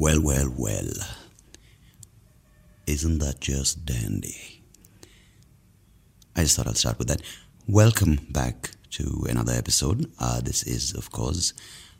Well, 0.00 0.22
well, 0.22 0.50
well. 0.56 0.92
Isn't 2.86 3.18
that 3.18 3.38
just 3.40 3.84
dandy? 3.84 4.62
I 6.34 6.44
just 6.44 6.56
thought 6.56 6.66
I'll 6.66 6.74
start 6.74 6.98
with 6.98 7.08
that. 7.08 7.20
Welcome 7.68 8.18
back 8.30 8.70
to 8.92 9.26
another 9.28 9.52
episode. 9.52 10.10
Uh, 10.18 10.40
this 10.40 10.62
is, 10.62 10.94
of 10.94 11.12
course, 11.12 11.52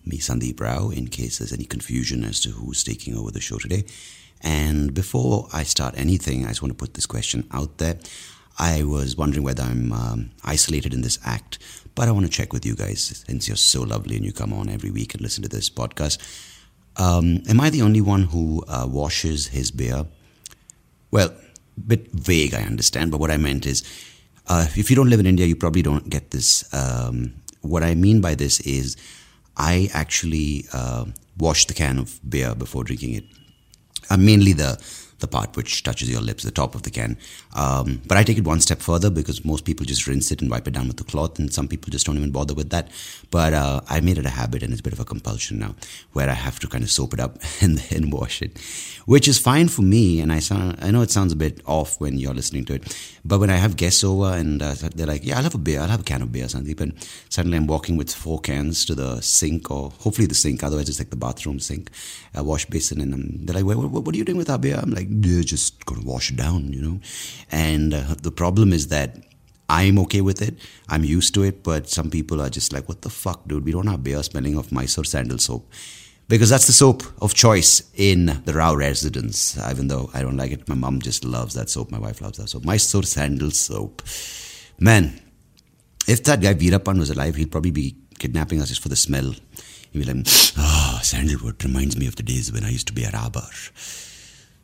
me, 0.06 0.16
Sandeep 0.16 0.58
Rao, 0.62 0.88
in 0.88 1.08
case 1.08 1.36
there's 1.36 1.52
any 1.52 1.66
confusion 1.66 2.24
as 2.24 2.40
to 2.40 2.48
who's 2.48 2.82
taking 2.82 3.14
over 3.14 3.30
the 3.30 3.38
show 3.38 3.58
today. 3.58 3.84
And 4.40 4.94
before 4.94 5.48
I 5.52 5.64
start 5.64 5.92
anything, 5.98 6.46
I 6.46 6.48
just 6.48 6.62
want 6.62 6.72
to 6.72 6.82
put 6.82 6.94
this 6.94 7.04
question 7.04 7.46
out 7.52 7.76
there. 7.76 7.98
I 8.58 8.82
was 8.82 9.14
wondering 9.14 9.44
whether 9.44 9.62
I'm 9.62 9.92
um, 9.92 10.30
isolated 10.42 10.94
in 10.94 11.02
this 11.02 11.18
act, 11.22 11.58
but 11.94 12.08
I 12.08 12.12
want 12.12 12.24
to 12.24 12.32
check 12.32 12.54
with 12.54 12.64
you 12.64 12.76
guys 12.76 13.22
since 13.26 13.46
you're 13.46 13.58
so 13.58 13.82
lovely 13.82 14.16
and 14.16 14.24
you 14.24 14.32
come 14.32 14.54
on 14.54 14.70
every 14.70 14.90
week 14.90 15.12
and 15.12 15.20
listen 15.20 15.42
to 15.42 15.50
this 15.50 15.68
podcast. 15.68 16.16
Um, 16.96 17.42
am 17.48 17.60
I 17.60 17.70
the 17.70 17.82
only 17.82 18.00
one 18.00 18.24
who 18.24 18.64
uh, 18.68 18.86
washes 18.88 19.48
his 19.48 19.70
beer? 19.70 20.06
Well, 21.10 21.28
a 21.76 21.80
bit 21.80 22.10
vague, 22.12 22.54
I 22.54 22.62
understand, 22.62 23.10
but 23.10 23.20
what 23.20 23.30
I 23.30 23.36
meant 23.36 23.66
is 23.66 23.82
uh, 24.46 24.66
if 24.76 24.90
you 24.90 24.96
don't 24.96 25.08
live 25.08 25.20
in 25.20 25.26
India, 25.26 25.46
you 25.46 25.56
probably 25.56 25.82
don't 25.82 26.10
get 26.10 26.30
this. 26.30 26.64
Um, 26.74 27.34
what 27.62 27.82
I 27.82 27.94
mean 27.94 28.20
by 28.20 28.34
this 28.34 28.60
is 28.60 28.96
I 29.56 29.88
actually 29.92 30.66
uh, 30.72 31.06
wash 31.38 31.66
the 31.66 31.74
can 31.74 31.98
of 31.98 32.18
beer 32.28 32.54
before 32.54 32.84
drinking 32.84 33.14
it. 33.14 33.24
Uh, 34.08 34.16
mainly 34.16 34.52
the 34.52 34.78
the 35.20 35.28
part 35.28 35.56
which 35.56 35.82
touches 35.82 36.10
your 36.10 36.20
lips, 36.20 36.42
the 36.42 36.50
top 36.50 36.74
of 36.74 36.82
the 36.82 36.90
can. 36.90 37.16
Um, 37.54 38.02
but 38.06 38.16
I 38.16 38.22
take 38.22 38.38
it 38.38 38.44
one 38.44 38.60
step 38.60 38.80
further 38.80 39.10
because 39.10 39.44
most 39.44 39.64
people 39.64 39.86
just 39.86 40.06
rinse 40.06 40.30
it 40.30 40.40
and 40.40 40.50
wipe 40.50 40.66
it 40.66 40.72
down 40.72 40.88
with 40.88 40.96
the 40.96 41.04
cloth, 41.04 41.38
and 41.38 41.52
some 41.52 41.68
people 41.68 41.90
just 41.90 42.06
don't 42.06 42.16
even 42.16 42.30
bother 42.30 42.54
with 42.54 42.70
that. 42.70 42.90
But 43.30 43.54
uh, 43.54 43.80
I 43.88 44.00
made 44.00 44.18
it 44.18 44.26
a 44.26 44.30
habit, 44.30 44.62
and 44.62 44.72
it's 44.72 44.80
a 44.80 44.82
bit 44.82 44.92
of 44.92 45.00
a 45.00 45.04
compulsion 45.04 45.58
now, 45.58 45.74
where 46.12 46.28
I 46.28 46.34
have 46.34 46.58
to 46.60 46.68
kind 46.68 46.84
of 46.84 46.90
soap 46.90 47.14
it 47.14 47.20
up 47.20 47.38
and 47.60 47.78
then 47.78 48.10
wash 48.10 48.42
it, 48.42 48.58
which 49.06 49.28
is 49.28 49.38
fine 49.38 49.68
for 49.68 49.82
me. 49.82 50.20
And 50.20 50.32
I 50.32 50.40
sound, 50.40 50.78
I 50.80 50.90
know 50.90 51.02
it 51.02 51.10
sounds 51.10 51.32
a 51.32 51.36
bit 51.36 51.60
off 51.66 52.00
when 52.00 52.18
you're 52.18 52.34
listening 52.34 52.64
to 52.66 52.74
it, 52.74 52.96
but 53.24 53.40
when 53.40 53.50
I 53.50 53.56
have 53.56 53.76
guests 53.76 54.02
over 54.04 54.32
and 54.32 54.62
uh, 54.62 54.74
they're 54.94 55.06
like, 55.06 55.24
"Yeah, 55.24 55.36
I'll 55.36 55.42
have 55.42 55.54
a 55.54 55.58
beer. 55.58 55.80
I'll 55.80 55.88
have 55.88 56.00
a 56.00 56.04
can 56.04 56.22
of 56.22 56.32
beer, 56.32 56.46
Sandeep," 56.46 56.80
and 56.80 56.94
suddenly 57.28 57.56
I'm 57.56 57.66
walking 57.66 57.96
with 57.96 58.12
four 58.12 58.40
cans 58.40 58.84
to 58.86 58.94
the 58.94 59.20
sink, 59.20 59.70
or 59.70 59.90
hopefully 59.98 60.26
the 60.26 60.34
sink, 60.34 60.62
otherwise 60.62 60.88
it's 60.88 60.98
like 60.98 61.10
the 61.10 61.16
bathroom 61.16 61.60
sink, 61.60 61.90
a 62.34 62.42
wash 62.42 62.66
basin, 62.66 63.00
and 63.00 63.14
I'm, 63.14 63.44
they're 63.44 63.56
like, 63.56 63.64
what, 63.64 63.90
what, 63.90 64.04
"What 64.04 64.14
are 64.14 64.18
you 64.18 64.24
doing 64.24 64.38
with 64.38 64.50
our 64.50 64.58
beer?" 64.58 64.78
I'm 64.82 64.90
like, 64.90 65.08
"Yeah, 65.10 65.42
just 65.42 65.84
gonna 65.84 66.04
wash 66.04 66.30
it 66.30 66.36
down," 66.36 66.72
you 66.72 66.82
know. 66.82 67.00
And 67.50 67.94
uh, 67.94 68.14
the 68.22 68.32
problem 68.32 68.72
is 68.72 68.88
that 68.88 69.16
I'm 69.70 70.00
okay 70.00 70.20
with 70.20 70.42
it. 70.42 70.58
I'm 70.88 71.04
used 71.04 71.32
to 71.34 71.44
it, 71.44 71.62
but 71.62 71.88
some 71.88 72.10
people 72.10 72.42
are 72.42 72.50
just 72.50 72.72
like, 72.72 72.88
what 72.88 73.02
the 73.02 73.08
fuck, 73.08 73.46
dude? 73.46 73.64
We 73.64 73.70
don't 73.70 73.86
have 73.86 74.02
beer 74.02 74.20
smelling 74.24 74.58
of 74.58 74.72
Mysore 74.72 75.04
sandal 75.04 75.38
soap. 75.38 75.70
Because 76.26 76.50
that's 76.50 76.66
the 76.66 76.72
soap 76.72 77.04
of 77.22 77.34
choice 77.34 77.82
in 77.94 78.42
the 78.44 78.52
Rao 78.52 78.74
residence, 78.74 79.56
even 79.70 79.86
though 79.86 80.10
I 80.12 80.22
don't 80.22 80.36
like 80.36 80.50
it. 80.50 80.68
My 80.68 80.74
mom 80.74 81.00
just 81.00 81.24
loves 81.24 81.54
that 81.54 81.70
soap. 81.70 81.92
My 81.92 82.00
wife 82.00 82.20
loves 82.20 82.38
that 82.38 82.48
soap. 82.48 82.64
Mysore 82.64 83.04
sandal 83.04 83.52
soap. 83.52 84.02
Man, 84.80 85.20
if 86.08 86.24
that 86.24 86.40
guy 86.40 86.54
Veerappan 86.54 86.98
was 86.98 87.10
alive, 87.10 87.36
he'd 87.36 87.52
probably 87.52 87.70
be 87.70 87.96
kidnapping 88.18 88.60
us 88.60 88.68
just 88.68 88.82
for 88.82 88.88
the 88.88 88.96
smell. 88.96 89.34
He'd 89.92 90.04
be 90.04 90.04
like, 90.04 90.26
ah, 90.56 90.98
oh, 90.98 91.02
sandalwood 91.02 91.62
reminds 91.62 91.96
me 91.96 92.08
of 92.08 92.16
the 92.16 92.24
days 92.24 92.52
when 92.52 92.64
I 92.64 92.70
used 92.70 92.88
to 92.88 92.92
be 92.92 93.04
a 93.04 93.10
robber. 93.10 93.46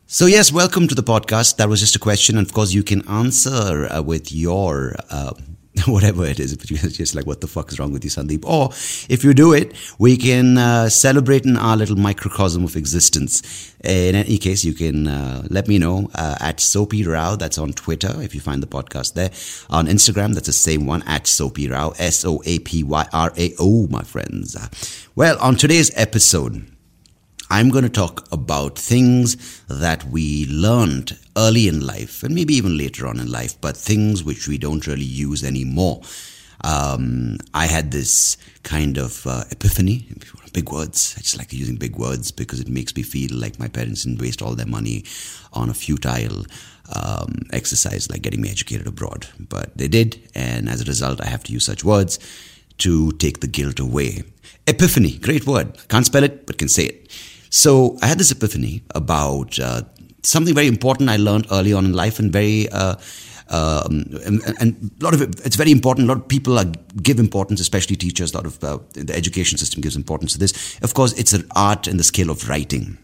So, 0.09 0.25
yes, 0.25 0.53
welcome 0.53 0.87
to 0.87 0.95
the 0.95 1.03
podcast. 1.03 1.57
That 1.57 1.67
was 1.67 1.81
just 1.81 1.97
a 1.97 1.99
question. 1.99 2.37
And 2.37 2.47
of 2.47 2.53
course, 2.53 2.71
you 2.71 2.81
can 2.81 3.05
answer 3.09 3.91
uh, 3.91 4.01
with 4.01 4.31
your. 4.31 4.95
Uh, 5.09 5.33
whatever 5.85 6.25
it 6.25 6.39
is, 6.39 6.55
but 6.55 6.71
you're 6.71 6.79
just 6.89 7.13
like, 7.13 7.27
what 7.27 7.41
the 7.41 7.45
fuck 7.45 7.71
is 7.71 7.77
wrong 7.77 7.91
with 7.91 8.03
you, 8.03 8.09
Sandeep? 8.09 8.43
Or 8.45 8.69
if 9.09 9.23
you 9.23 9.33
do 9.35 9.53
it, 9.53 9.75
we 9.99 10.17
can 10.17 10.57
uh, 10.57 10.89
celebrate 10.89 11.45
in 11.45 11.55
our 11.55 11.75
little 11.75 11.97
microcosm 11.97 12.63
of 12.63 12.75
existence. 12.75 13.75
In 13.83 14.15
any 14.15 14.39
case, 14.39 14.63
you 14.63 14.73
can 14.73 15.07
uh, 15.07 15.45
let 15.51 15.67
me 15.67 15.77
know 15.77 16.09
uh, 16.15 16.35
at 16.39 16.61
Soapy 16.61 17.03
Rao. 17.03 17.35
That's 17.35 17.59
on 17.59 17.73
Twitter 17.73 18.19
if 18.23 18.33
you 18.33 18.41
find 18.41 18.63
the 18.63 18.67
podcast 18.67 19.13
there. 19.13 19.29
On 19.69 19.87
Instagram, 19.87 20.33
that's 20.33 20.47
the 20.47 20.53
same 20.53 20.87
one 20.87 21.03
at 21.03 21.27
Soapy 21.27 21.69
Rao, 21.69 21.89
S 21.99 22.25
O 22.25 22.41
A 22.45 22.57
P 22.59 22.83
Y 22.83 23.05
R 23.13 23.33
A 23.37 23.53
O, 23.59 23.87
my 23.87 24.03
friends. 24.03 24.55
Well, 25.15 25.37
on 25.39 25.57
today's 25.57 25.91
episode, 25.95 26.65
I'm 27.49 27.69
going 27.69 27.85
to 27.85 27.89
talk 27.89 28.27
about 28.31 28.77
things 28.77 29.61
that 29.67 30.03
we 30.03 30.47
learned 30.47 31.17
early 31.37 31.69
in 31.69 31.85
life 31.85 32.23
and 32.23 32.35
maybe 32.35 32.53
even 32.55 32.77
later 32.77 33.07
on 33.07 33.19
in 33.19 33.31
life, 33.31 33.59
but 33.61 33.77
things 33.77 34.21
which 34.21 34.49
we 34.49 34.57
don't 34.57 34.85
really 34.85 35.05
use 35.05 35.45
anymore. 35.45 36.01
Um, 36.61 37.37
I 37.53 37.67
had 37.67 37.91
this 37.91 38.35
kind 38.63 38.97
of 38.97 39.25
uh, 39.25 39.45
epiphany, 39.49 40.07
big 40.51 40.71
words. 40.71 41.15
I 41.17 41.21
just 41.21 41.37
like 41.37 41.53
using 41.53 41.77
big 41.77 41.95
words 41.95 42.31
because 42.31 42.59
it 42.59 42.67
makes 42.67 42.93
me 42.95 43.03
feel 43.03 43.29
like 43.33 43.59
my 43.59 43.69
parents 43.69 44.03
didn't 44.03 44.21
waste 44.21 44.41
all 44.41 44.55
their 44.55 44.65
money 44.65 45.05
on 45.53 45.69
a 45.69 45.73
futile 45.73 46.45
um, 46.93 47.43
exercise 47.53 48.09
like 48.09 48.23
getting 48.23 48.41
me 48.41 48.49
educated 48.49 48.87
abroad. 48.87 49.27
But 49.39 49.77
they 49.77 49.87
did, 49.87 50.19
and 50.35 50.67
as 50.67 50.81
a 50.81 50.85
result, 50.85 51.21
I 51.21 51.27
have 51.27 51.43
to 51.45 51.53
use 51.53 51.65
such 51.65 51.85
words 51.85 52.19
to 52.79 53.11
take 53.13 53.39
the 53.39 53.47
guilt 53.47 53.79
away. 53.79 54.23
Epiphany, 54.67 55.17
great 55.17 55.47
word. 55.47 55.77
Can't 55.87 56.05
spell 56.05 56.23
it, 56.23 56.45
but 56.45 56.57
can 56.57 56.67
say 56.67 56.85
it. 56.85 57.11
So 57.49 57.97
I 58.01 58.07
had 58.07 58.17
this 58.17 58.31
epiphany 58.31 58.83
about 58.93 59.59
uh, 59.59 59.81
something 60.23 60.53
very 60.53 60.67
important 60.67 61.09
I 61.09 61.17
learned 61.17 61.47
early 61.51 61.73
on 61.73 61.85
in 61.85 61.93
life 61.93 62.19
and 62.19 62.31
very. 62.31 62.69
Uh, 62.69 62.95
um, 63.49 64.03
and, 64.25 64.41
and, 64.59 64.91
a 64.99 65.03
lot 65.03 65.13
of 65.13 65.21
it, 65.21 65.39
it's 65.45 65.55
very 65.55 65.71
important. 65.71 66.09
A 66.09 66.13
lot 66.13 66.21
of 66.21 66.27
people 66.27 66.59
are, 66.59 66.65
give 67.01 67.17
importance, 67.17 67.61
especially 67.61 67.95
teachers. 67.95 68.33
A 68.33 68.37
lot 68.37 68.45
of 68.45 68.61
uh, 68.61 68.79
the 68.93 69.15
education 69.15 69.57
system 69.57 69.79
gives 69.79 69.95
importance 69.95 70.33
to 70.33 70.39
this. 70.39 70.77
Of 70.81 70.93
course, 70.93 71.13
it's 71.13 71.31
an 71.31 71.47
art 71.55 71.87
and 71.87 71.97
the 71.97 72.03
skill 72.03 72.29
of 72.29 72.49
writing. 72.49 72.97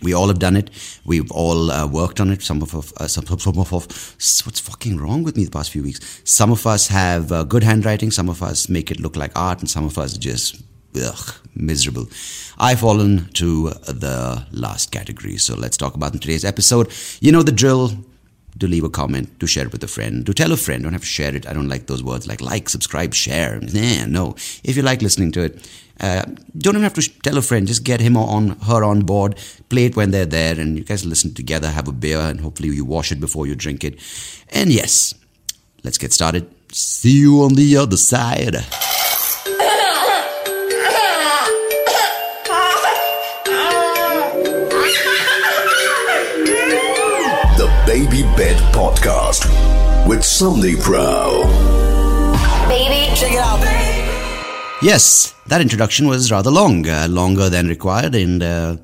We 0.00 0.14
all 0.14 0.28
have 0.28 0.38
done 0.38 0.56
it. 0.56 0.70
We've 1.04 1.30
all 1.32 1.70
uh, 1.70 1.86
worked 1.86 2.20
on 2.20 2.30
it. 2.30 2.42
Some 2.42 2.62
of 2.62 2.74
us, 2.74 2.92
uh, 2.98 3.08
some, 3.08 3.26
some 3.26 3.58
of 3.58 3.70
what's 3.72 4.60
fucking 4.60 4.98
wrong 4.98 5.22
with 5.22 5.36
me 5.36 5.44
the 5.44 5.50
past 5.50 5.70
few 5.70 5.82
weeks? 5.82 6.22
Some 6.24 6.52
of 6.52 6.66
us 6.66 6.88
have 6.88 7.32
uh, 7.32 7.44
good 7.44 7.62
handwriting. 7.62 8.10
Some 8.10 8.28
of 8.28 8.42
us 8.42 8.68
make 8.68 8.90
it 8.90 9.00
look 9.00 9.16
like 9.16 9.32
art, 9.36 9.60
and 9.60 9.70
some 9.70 9.84
of 9.84 9.98
us 9.98 10.16
just 10.16 10.62
ugh, 10.96 11.34
miserable. 11.54 12.08
I've 12.58 12.80
fallen 12.80 13.28
to 13.34 13.70
the 13.70 14.46
last 14.52 14.90
category. 14.92 15.36
So 15.38 15.54
let's 15.54 15.76
talk 15.76 15.94
about 15.94 16.14
in 16.14 16.20
today's 16.20 16.44
episode. 16.44 16.92
You 17.20 17.32
know 17.32 17.42
the 17.42 17.52
drill. 17.52 17.92
To 18.58 18.68
leave 18.68 18.84
a 18.84 18.90
comment, 18.90 19.40
to 19.40 19.46
share 19.46 19.64
it 19.64 19.72
with 19.72 19.82
a 19.82 19.88
friend, 19.88 20.26
to 20.26 20.34
tell 20.34 20.52
a 20.52 20.58
friend. 20.58 20.82
Don't 20.82 20.92
have 20.92 21.00
to 21.00 21.06
share 21.06 21.34
it. 21.34 21.48
I 21.48 21.54
don't 21.54 21.70
like 21.70 21.86
those 21.86 22.02
words 22.02 22.26
like 22.26 22.42
like, 22.42 22.68
subscribe, 22.68 23.14
share. 23.14 23.58
Nah, 23.58 24.04
no. 24.04 24.36
If 24.62 24.76
you 24.76 24.82
like 24.82 25.00
listening 25.00 25.32
to 25.32 25.44
it, 25.44 25.66
uh, 25.98 26.26
don't 26.58 26.74
even 26.74 26.82
have 26.82 26.92
to 26.94 27.20
tell 27.22 27.38
a 27.38 27.42
friend. 27.42 27.66
Just 27.66 27.82
get 27.82 28.00
him 28.00 28.14
or 28.14 28.28
on 28.28 28.50
her 28.68 28.84
on 28.84 29.00
board. 29.00 29.36
Play 29.70 29.86
it 29.86 29.96
when 29.96 30.10
they're 30.10 30.26
there, 30.26 30.60
and 30.60 30.76
you 30.76 30.84
guys 30.84 31.06
listen 31.06 31.32
together. 31.32 31.70
Have 31.70 31.88
a 31.88 31.92
beer, 31.92 32.18
and 32.18 32.40
hopefully 32.40 32.68
you 32.68 32.84
wash 32.84 33.10
it 33.10 33.20
before 33.20 33.46
you 33.46 33.54
drink 33.54 33.84
it. 33.84 33.98
And 34.50 34.70
yes, 34.70 35.14
let's 35.82 35.96
get 35.96 36.12
started. 36.12 36.46
See 36.72 37.20
you 37.20 37.42
on 37.42 37.54
the 37.54 37.78
other 37.78 37.96
side. 37.96 38.56
Baby 47.92 48.22
Bed 48.22 48.56
Podcast 48.72 49.44
with 50.08 50.20
Sandeep 50.20 50.88
Rao. 50.88 51.42
Baby, 52.66 53.14
check 53.14 53.32
it 53.32 53.38
out. 53.38 53.60
Yes, 54.80 55.34
that 55.48 55.60
introduction 55.60 56.06
was 56.06 56.32
rather 56.32 56.50
long, 56.50 56.88
uh, 56.88 57.06
longer 57.10 57.50
than 57.50 57.68
required, 57.68 58.14
and 58.14 58.42
uh, 58.42 58.76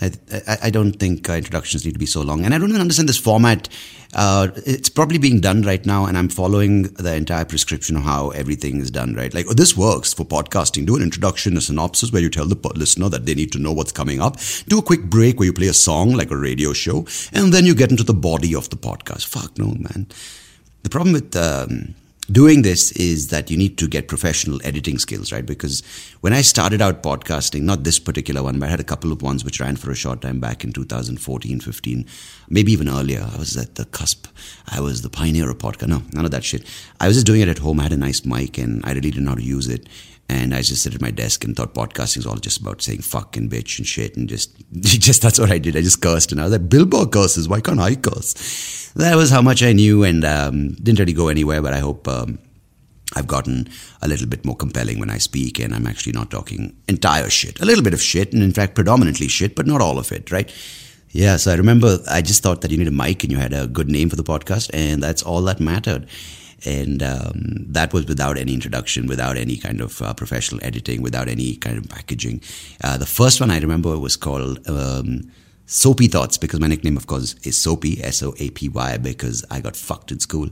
I, 0.00 0.58
I, 0.64 0.70
don't 0.70 0.92
think 0.92 1.28
uh, 1.28 1.34
introductions 1.34 1.84
need 1.84 1.92
to 1.92 1.98
be 1.98 2.06
so 2.06 2.22
long. 2.22 2.44
And 2.44 2.54
I 2.54 2.58
don't 2.58 2.68
even 2.68 2.80
understand 2.80 3.08
this 3.08 3.18
format. 3.18 3.68
Uh, 4.14 4.48
it's 4.66 4.88
probably 4.88 5.18
being 5.18 5.40
done 5.40 5.62
right 5.62 5.84
now, 5.84 6.06
and 6.06 6.16
I'm 6.16 6.28
following 6.28 6.84
the 6.84 7.14
entire 7.14 7.44
prescription 7.44 7.96
of 7.96 8.02
how 8.02 8.30
everything 8.30 8.80
is 8.80 8.90
done, 8.90 9.14
right? 9.14 9.32
Like, 9.32 9.46
oh, 9.48 9.54
this 9.54 9.76
works 9.76 10.14
for 10.14 10.24
podcasting. 10.24 10.86
Do 10.86 10.96
an 10.96 11.02
introduction, 11.02 11.56
a 11.56 11.60
synopsis 11.60 12.12
where 12.12 12.22
you 12.22 12.30
tell 12.30 12.46
the 12.46 12.56
listener 12.74 13.08
that 13.08 13.26
they 13.26 13.34
need 13.34 13.52
to 13.52 13.58
know 13.58 13.72
what's 13.72 13.92
coming 13.92 14.20
up. 14.20 14.36
Do 14.68 14.78
a 14.78 14.82
quick 14.82 15.04
break 15.04 15.38
where 15.38 15.46
you 15.46 15.52
play 15.52 15.68
a 15.68 15.74
song 15.74 16.12
like 16.12 16.30
a 16.30 16.36
radio 16.36 16.72
show, 16.72 17.06
and 17.32 17.52
then 17.52 17.66
you 17.66 17.74
get 17.74 17.90
into 17.90 18.04
the 18.04 18.14
body 18.14 18.54
of 18.54 18.70
the 18.70 18.76
podcast. 18.76 19.26
Fuck 19.26 19.58
no, 19.58 19.66
man. 19.66 20.06
The 20.82 20.90
problem 20.90 21.12
with. 21.12 21.34
Um, 21.36 21.94
doing 22.30 22.62
this 22.62 22.92
is 22.92 23.28
that 23.28 23.50
you 23.50 23.56
need 23.56 23.78
to 23.78 23.86
get 23.86 24.08
professional 24.08 24.60
editing 24.64 24.98
skills, 24.98 25.32
right? 25.32 25.46
Because 25.46 25.82
when 26.20 26.32
I 26.32 26.42
started 26.42 26.82
out 26.82 27.02
podcasting, 27.02 27.62
not 27.62 27.84
this 27.84 27.98
particular 27.98 28.42
one, 28.42 28.58
but 28.58 28.66
I 28.66 28.70
had 28.70 28.80
a 28.80 28.84
couple 28.84 29.12
of 29.12 29.22
ones 29.22 29.44
which 29.44 29.60
ran 29.60 29.76
for 29.76 29.90
a 29.90 29.94
short 29.94 30.22
time 30.22 30.40
back 30.40 30.64
in 30.64 30.72
2014, 30.72 31.60
15, 31.60 32.06
maybe 32.48 32.72
even 32.72 32.88
earlier. 32.88 33.28
I 33.32 33.38
was 33.38 33.56
at 33.56 33.76
the 33.76 33.84
cusp. 33.84 34.26
I 34.68 34.80
was 34.80 35.02
the 35.02 35.10
pioneer 35.10 35.50
of 35.50 35.58
podcast. 35.58 35.88
No, 35.88 36.02
none 36.12 36.24
of 36.24 36.30
that 36.32 36.44
shit. 36.44 36.66
I 37.00 37.06
was 37.06 37.16
just 37.16 37.26
doing 37.26 37.40
it 37.40 37.48
at 37.48 37.58
home. 37.58 37.80
I 37.80 37.84
had 37.84 37.92
a 37.92 37.96
nice 37.96 38.24
mic 38.24 38.58
and 38.58 38.84
I 38.84 38.90
really 38.90 39.10
didn't 39.10 39.24
know 39.24 39.30
how 39.30 39.36
to 39.36 39.42
use 39.42 39.68
it. 39.68 39.88
And 40.28 40.54
I 40.54 40.62
just 40.62 40.82
sit 40.82 40.94
at 40.94 41.00
my 41.00 41.12
desk 41.12 41.44
and 41.44 41.54
thought 41.54 41.74
podcasting 41.74 42.18
is 42.18 42.26
all 42.26 42.36
just 42.36 42.60
about 42.60 42.82
saying 42.82 43.02
fuck 43.02 43.36
and 43.36 43.48
bitch 43.48 43.78
and 43.78 43.86
shit 43.86 44.16
and 44.16 44.28
just, 44.28 44.56
just 44.80 45.22
that's 45.22 45.38
what 45.38 45.52
I 45.52 45.58
did. 45.58 45.76
I 45.76 45.82
just 45.82 46.02
cursed 46.02 46.32
and 46.32 46.40
I 46.40 46.44
was 46.44 46.52
like, 46.52 46.68
Billboard 46.68 47.12
curses. 47.12 47.48
Why 47.48 47.60
can't 47.60 47.80
I 47.80 47.94
curse? 47.94 48.92
That 48.96 49.14
was 49.14 49.30
how 49.30 49.42
much 49.42 49.62
I 49.62 49.72
knew 49.72 50.02
and 50.02 50.24
um, 50.24 50.72
didn't 50.74 50.98
really 50.98 51.12
go 51.12 51.28
anywhere. 51.28 51.62
But 51.62 51.74
I 51.74 51.78
hope 51.78 52.08
um, 52.08 52.38
I've 53.14 53.26
gotten 53.26 53.68
a 54.02 54.08
little 54.08 54.26
bit 54.26 54.44
more 54.44 54.56
compelling 54.56 54.98
when 54.98 55.10
I 55.10 55.18
speak, 55.18 55.60
and 55.60 55.74
I'm 55.74 55.86
actually 55.86 56.12
not 56.12 56.30
talking 56.30 56.76
entire 56.88 57.30
shit. 57.30 57.60
A 57.60 57.64
little 57.64 57.84
bit 57.84 57.94
of 57.94 58.02
shit, 58.02 58.32
and 58.32 58.42
in 58.42 58.52
fact, 58.52 58.74
predominantly 58.74 59.28
shit, 59.28 59.54
but 59.54 59.66
not 59.66 59.80
all 59.80 59.98
of 59.98 60.10
it, 60.12 60.32
right? 60.32 60.52
Yeah, 61.10 61.36
so 61.36 61.52
I 61.52 61.54
remember 61.54 61.98
I 62.10 62.20
just 62.20 62.42
thought 62.42 62.60
that 62.62 62.70
you 62.70 62.78
need 62.78 62.88
a 62.88 62.90
mic 62.90 63.22
and 63.22 63.32
you 63.32 63.38
had 63.38 63.54
a 63.54 63.66
good 63.68 63.88
name 63.88 64.10
for 64.10 64.16
the 64.16 64.24
podcast, 64.24 64.70
and 64.74 65.02
that's 65.02 65.22
all 65.22 65.40
that 65.42 65.60
mattered. 65.60 66.08
And 66.64 67.02
um, 67.02 67.66
that 67.68 67.92
was 67.92 68.06
without 68.06 68.38
any 68.38 68.54
introduction, 68.54 69.06
without 69.06 69.36
any 69.36 69.56
kind 69.56 69.80
of 69.80 70.00
uh, 70.00 70.14
professional 70.14 70.64
editing, 70.64 71.02
without 71.02 71.28
any 71.28 71.56
kind 71.56 71.76
of 71.78 71.88
packaging. 71.88 72.40
Uh, 72.82 72.96
the 72.96 73.06
first 73.06 73.40
one 73.40 73.50
I 73.50 73.58
remember 73.60 73.98
was 73.98 74.16
called. 74.16 74.66
Um, 74.68 75.30
Soapy 75.66 76.06
Thoughts, 76.06 76.38
because 76.38 76.60
my 76.60 76.68
nickname, 76.68 76.96
of 76.96 77.08
course, 77.08 77.34
is 77.42 77.56
Soapy, 77.56 78.02
S 78.02 78.22
O 78.22 78.34
A 78.38 78.50
P 78.50 78.68
Y, 78.68 78.98
because 78.98 79.44
I 79.50 79.60
got 79.60 79.74
fucked 79.74 80.12
in 80.12 80.20
school. 80.20 80.48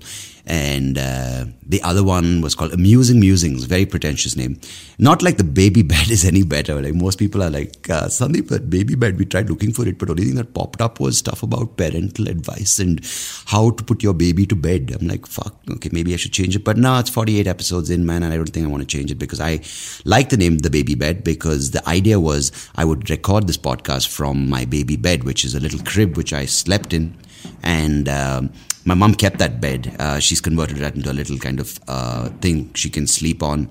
And 0.47 0.99
uh, 0.99 1.47
the 1.67 1.81
other 1.83 2.05
one 2.05 2.43
was 2.43 2.55
called 2.55 2.75
Amusing 2.75 3.19
Musings, 3.19 3.65
very 3.65 3.87
pretentious 3.87 4.37
name. 4.37 4.61
Not 4.99 5.23
like 5.23 5.39
the 5.39 5.45
baby 5.45 5.83
bed 5.95 6.11
is 6.11 6.25
any 6.25 6.43
better. 6.43 6.83
Like 6.83 6.95
most 6.95 7.19
people 7.19 7.43
are 7.43 7.49
like, 7.49 7.89
uh, 7.89 8.09
Sandeep, 8.09 8.49
that 8.49 8.69
baby 8.69 8.95
bed, 8.95 9.19
we 9.19 9.25
tried 9.25 9.49
looking 9.49 9.73
for 9.73 9.87
it, 9.89 9.99
but 9.99 10.11
only 10.11 10.25
thing 10.25 10.35
that 10.35 10.53
popped 10.53 10.81
up 10.81 11.01
was 11.01 11.17
stuff 11.17 11.43
about 11.43 11.77
parental 11.77 12.29
advice 12.29 12.79
and 12.79 13.01
how 13.47 13.71
to 13.71 13.85
put 13.85 14.03
your 14.03 14.15
baby 14.15 14.47
to 14.47 14.57
bed. 14.57 14.95
I'm 15.01 15.07
like, 15.07 15.27
fuck, 15.27 15.55
okay, 15.71 15.91
maybe 15.93 16.13
I 16.13 16.17
should 16.17 16.33
change 16.33 16.57
it. 16.57 16.65
But 16.65 16.77
now 16.77 16.99
it's 16.99 17.11
48 17.11 17.47
episodes 17.47 17.89
in, 17.89 18.05
man, 18.05 18.23
and 18.23 18.35
I 18.35 18.37
don't 18.37 18.51
think 18.51 18.67
I 18.67 18.71
want 18.71 18.83
to 18.83 18.87
change 18.87 19.11
it 19.11 19.19
because 19.19 19.41
I 19.41 19.61
like 20.05 20.29
the 20.29 20.37
name 20.37 20.59
The 20.59 20.71
Baby 20.71 20.95
Bed 20.95 21.25
because 21.25 21.71
the 21.71 21.87
idea 21.89 22.19
was 22.21 22.53
I 22.75 22.85
would 22.85 23.09
record 23.09 23.47
this 23.47 23.59
podcast 23.59 24.09
from 24.09 24.49
my 24.49 24.65
baby 24.65 24.97
bed, 25.09 25.25
which 25.29 25.45
is 25.45 25.55
a 25.55 25.61
little 25.61 25.83
crib 25.93 26.17
which 26.17 26.33
I 26.33 26.47
slept 26.47 26.93
in. 26.99 27.05
And 27.63 28.09
um, 28.09 28.53
my 28.85 28.95
mom 28.95 29.15
kept 29.15 29.39
that 29.39 29.61
bed. 29.61 29.95
Uh, 29.99 30.19
she's 30.19 30.41
converted 30.41 30.79
that 30.79 30.95
into 30.97 31.11
a 31.11 31.17
little 31.21 31.39
kind 31.39 31.61
of 31.61 31.79
uh, 31.87 32.31
thing 32.43 32.73
she 32.75 32.91
can 32.91 33.07
sleep 33.07 33.43
on. 33.43 33.69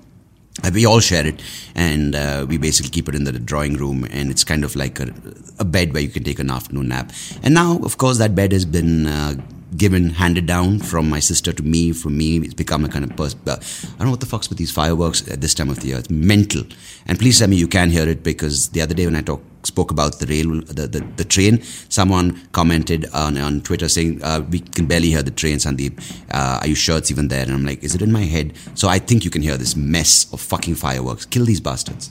Uh, 0.62 0.70
we 0.72 0.86
all 0.86 1.00
share 1.00 1.26
it, 1.26 1.42
and 1.74 2.14
uh, 2.14 2.46
we 2.48 2.56
basically 2.58 2.90
keep 2.96 3.08
it 3.08 3.14
in 3.16 3.24
the 3.24 3.32
drawing 3.32 3.74
room, 3.74 4.06
and 4.10 4.30
it's 4.30 4.44
kind 4.44 4.62
of 4.62 4.76
like 4.76 5.00
a, 5.00 5.12
a 5.58 5.64
bed 5.64 5.92
where 5.92 6.02
you 6.02 6.08
can 6.08 6.22
take 6.22 6.38
an 6.38 6.48
afternoon 6.48 6.88
nap. 6.88 7.10
And 7.42 7.54
now, 7.54 7.78
of 7.82 7.98
course, 7.98 8.18
that 8.18 8.36
bed 8.36 8.52
has 8.52 8.64
been 8.64 9.08
uh, 9.08 9.34
given, 9.76 10.10
handed 10.10 10.46
down 10.46 10.78
from 10.78 11.08
my 11.08 11.18
sister 11.18 11.52
to 11.52 11.62
me. 11.62 11.92
From 11.92 12.16
me, 12.16 12.38
it's 12.38 12.54
become 12.54 12.84
a 12.84 12.88
kind 12.88 13.04
of 13.04 13.16
person. 13.16 13.40
I 13.48 13.56
don't 13.98 14.06
know 14.06 14.10
what 14.10 14.20
the 14.20 14.26
fuck's 14.26 14.48
with 14.48 14.58
these 14.58 14.70
fireworks 14.70 15.26
at 15.28 15.40
this 15.40 15.54
time 15.54 15.70
of 15.70 15.80
the 15.80 15.88
year. 15.88 15.98
It's 15.98 16.10
mental. 16.10 16.62
And 17.06 17.18
please 17.18 17.38
tell 17.40 17.48
me 17.48 17.56
you 17.56 17.68
can 17.68 17.90
hear 17.90 18.08
it 18.08 18.22
because 18.22 18.68
the 18.68 18.80
other 18.80 18.94
day 18.94 19.06
when 19.06 19.16
I 19.16 19.22
talk, 19.22 19.42
spoke 19.66 19.90
about 19.90 20.18
the 20.18 20.26
rail, 20.26 20.60
the, 20.62 20.86
the, 20.86 21.00
the 21.16 21.24
train, 21.24 21.62
someone 21.88 22.40
commented 22.52 23.06
on, 23.12 23.36
on 23.38 23.60
Twitter 23.62 23.88
saying, 23.88 24.22
uh, 24.22 24.44
We 24.50 24.60
can 24.60 24.86
barely 24.86 25.08
hear 25.08 25.22
the 25.22 25.30
train, 25.30 25.56
Sandeep. 25.56 25.98
Uh, 26.30 26.58
are 26.60 26.66
you 26.66 26.74
sure 26.74 26.98
it's 26.98 27.10
even 27.10 27.28
there? 27.28 27.42
And 27.42 27.52
I'm 27.52 27.64
like, 27.64 27.82
Is 27.82 27.94
it 27.94 28.02
in 28.02 28.12
my 28.12 28.22
head? 28.22 28.52
So 28.74 28.88
I 28.88 28.98
think 28.98 29.24
you 29.24 29.30
can 29.30 29.42
hear 29.42 29.56
this 29.56 29.76
mess 29.76 30.32
of 30.32 30.40
fucking 30.40 30.74
fireworks. 30.76 31.24
Kill 31.26 31.44
these 31.44 31.60
bastards. 31.60 32.10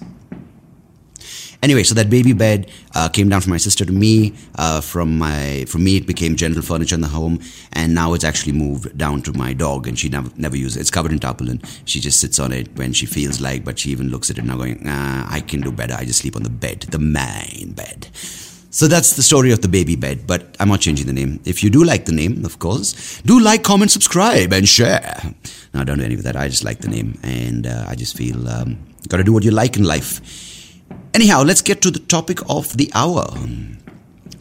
Anyway, 1.63 1.81
so 1.81 1.95
that 1.95 2.10
baby 2.10 2.33
bed 2.33 2.69
uh, 2.94 3.07
came 3.07 3.30
down 3.30 3.39
from 3.39 3.51
my 3.51 3.57
sister 3.57 3.86
to 3.86 3.94
me. 3.94 4.33
Uh, 4.56 4.81
from 4.81 5.18
my 5.18 5.63
from 5.65 5.81
me, 5.86 5.95
it 5.95 6.06
became 6.06 6.36
general 6.36 6.62
furniture 6.62 6.94
in 6.94 7.00
the 7.00 7.07
home, 7.07 7.39
and 7.71 7.95
now 7.95 8.13
it's 8.13 8.25
actually 8.25 8.51
moved 8.51 8.98
down 8.98 9.21
to 9.21 9.31
my 9.31 9.54
dog, 9.54 9.88
and 9.88 9.98
she 9.98 10.10
never 10.10 10.30
never 10.36 10.57
uses 10.57 10.75
it. 10.75 10.81
It's 10.81 10.92
covered 10.92 11.13
in 11.13 11.19
tarpaulin. 11.19 11.62
She 11.86 12.01
just 12.01 12.19
sits 12.19 12.38
on 12.38 12.51
it 12.51 12.75
when 12.75 12.92
she 12.92 13.06
feels 13.06 13.39
like, 13.39 13.63
but 13.63 13.80
she 13.80 13.92
even 13.92 14.10
looks 14.10 14.30
at 14.30 14.38
it 14.38 14.44
now, 14.44 14.57
going, 14.57 14.83
ah, 14.86 15.25
"I 15.31 15.39
can 15.39 15.62
do 15.62 15.71
better. 15.71 15.95
I 15.98 16.04
just 16.04 16.19
sleep 16.19 16.36
on 16.36 16.44
the 16.44 16.50
bed, 16.50 16.81
the 16.92 17.00
main 17.00 17.71
bed." 17.71 18.10
So 18.69 18.88
that's 18.88 19.15
the 19.15 19.24
story 19.24 19.51
of 19.54 19.62
the 19.62 19.69
baby 19.69 19.95
bed, 19.95 20.27
but 20.27 20.57
I'm 20.60 20.68
not 20.68 20.81
changing 20.81 21.06
the 21.06 21.13
name. 21.13 21.39
If 21.45 21.63
you 21.63 21.69
do 21.69 21.86
like 21.86 22.04
the 22.06 22.12
name, 22.12 22.44
of 22.44 22.60
course, 22.60 23.21
do 23.21 23.39
like, 23.39 23.63
comment, 23.63 23.92
subscribe, 23.92 24.51
and 24.51 24.68
share. 24.68 25.33
No, 25.74 25.81
I 25.81 25.83
don't 25.86 26.00
do 26.00 26.04
any 26.04 26.15
of 26.15 26.24
that. 26.24 26.36
I 26.36 26.50
just 26.50 26.65
like 26.65 26.80
the 26.80 26.89
name, 26.89 27.19
and 27.24 27.68
uh, 27.68 27.86
I 27.88 27.95
just 27.95 28.18
feel 28.18 28.50
um, 28.50 28.80
got 29.07 29.18
to 29.18 29.24
do 29.24 29.31
what 29.31 29.44
you 29.45 29.51
like 29.51 29.77
in 29.77 29.83
life. 29.86 30.19
Anyhow, 31.13 31.44
let's 31.44 31.62
get 31.62 31.81
to 31.84 31.92
the 31.92 32.00
topic 32.00 32.40
of 32.50 32.75
the 32.75 32.92
hour, 32.95 33.25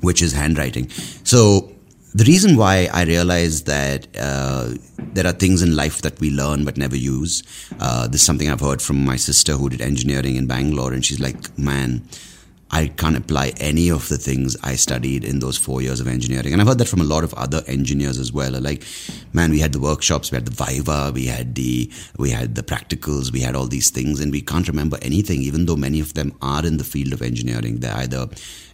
which 0.01 0.23
is 0.23 0.33
handwriting. 0.33 0.89
So, 1.25 1.73
the 2.15 2.25
reason 2.25 2.57
why 2.57 2.89
I 2.93 3.05
realized 3.05 3.67
that 3.67 4.07
uh, 4.19 4.75
there 5.15 5.27
are 5.27 5.33
things 5.33 5.63
in 5.63 5.75
life 5.77 6.03
that 6.03 6.21
we 6.21 6.31
learn 6.31 6.65
but 6.65 6.77
never 6.77 6.97
use, 6.97 7.43
uh, 7.81 8.07
this 8.07 8.21
is 8.21 8.27
something 8.27 8.51
I've 8.51 8.61
heard 8.61 8.83
from 8.83 9.05
my 9.05 9.17
sister 9.17 9.55
who 9.55 9.69
did 9.69 9.81
engineering 9.81 10.37
in 10.37 10.47
Bangalore, 10.47 10.93
and 10.93 11.05
she's 11.05 11.21
like, 11.21 11.59
man, 11.59 12.07
I 12.75 12.87
can't 12.87 13.19
apply 13.19 13.53
any 13.59 13.91
of 13.91 14.09
the 14.09 14.17
things 14.17 14.57
I 14.63 14.77
studied 14.77 15.25
in 15.25 15.41
those 15.41 15.59
four 15.59 15.83
years 15.83 16.01
of 16.01 16.09
engineering. 16.09 16.55
And 16.55 16.63
I've 16.63 16.67
heard 16.67 16.79
that 16.79 16.89
from 16.89 17.03
a 17.03 17.05
lot 17.05 17.23
of 17.23 17.35
other 17.35 17.63
engineers 17.67 18.19
as 18.19 18.33
well. 18.33 18.53
Like, 18.53 18.83
man, 19.35 19.51
we 19.51 19.61
had 19.61 19.73
the 19.73 19.79
workshops, 19.79 20.31
we 20.31 20.37
had 20.37 20.47
the 20.47 20.65
Viva, 20.65 21.13
we 21.15 21.27
had 21.27 21.55
the 21.55 21.93
we 22.17 22.31
had 22.31 22.55
the 22.55 22.63
practicals, 22.63 23.31
we 23.31 23.41
had 23.41 23.55
all 23.55 23.67
these 23.67 23.91
things, 23.91 24.21
and 24.21 24.33
we 24.33 24.41
can't 24.41 24.69
remember 24.69 24.97
anything, 25.03 25.43
even 25.43 25.67
though 25.67 25.77
many 25.77 26.01
of 26.01 26.15
them 26.15 26.33
are 26.41 26.65
in 26.65 26.79
the 26.79 26.85
field 26.85 27.13
of 27.13 27.21
engineering. 27.21 27.81
They're 27.81 27.97
either 27.97 28.27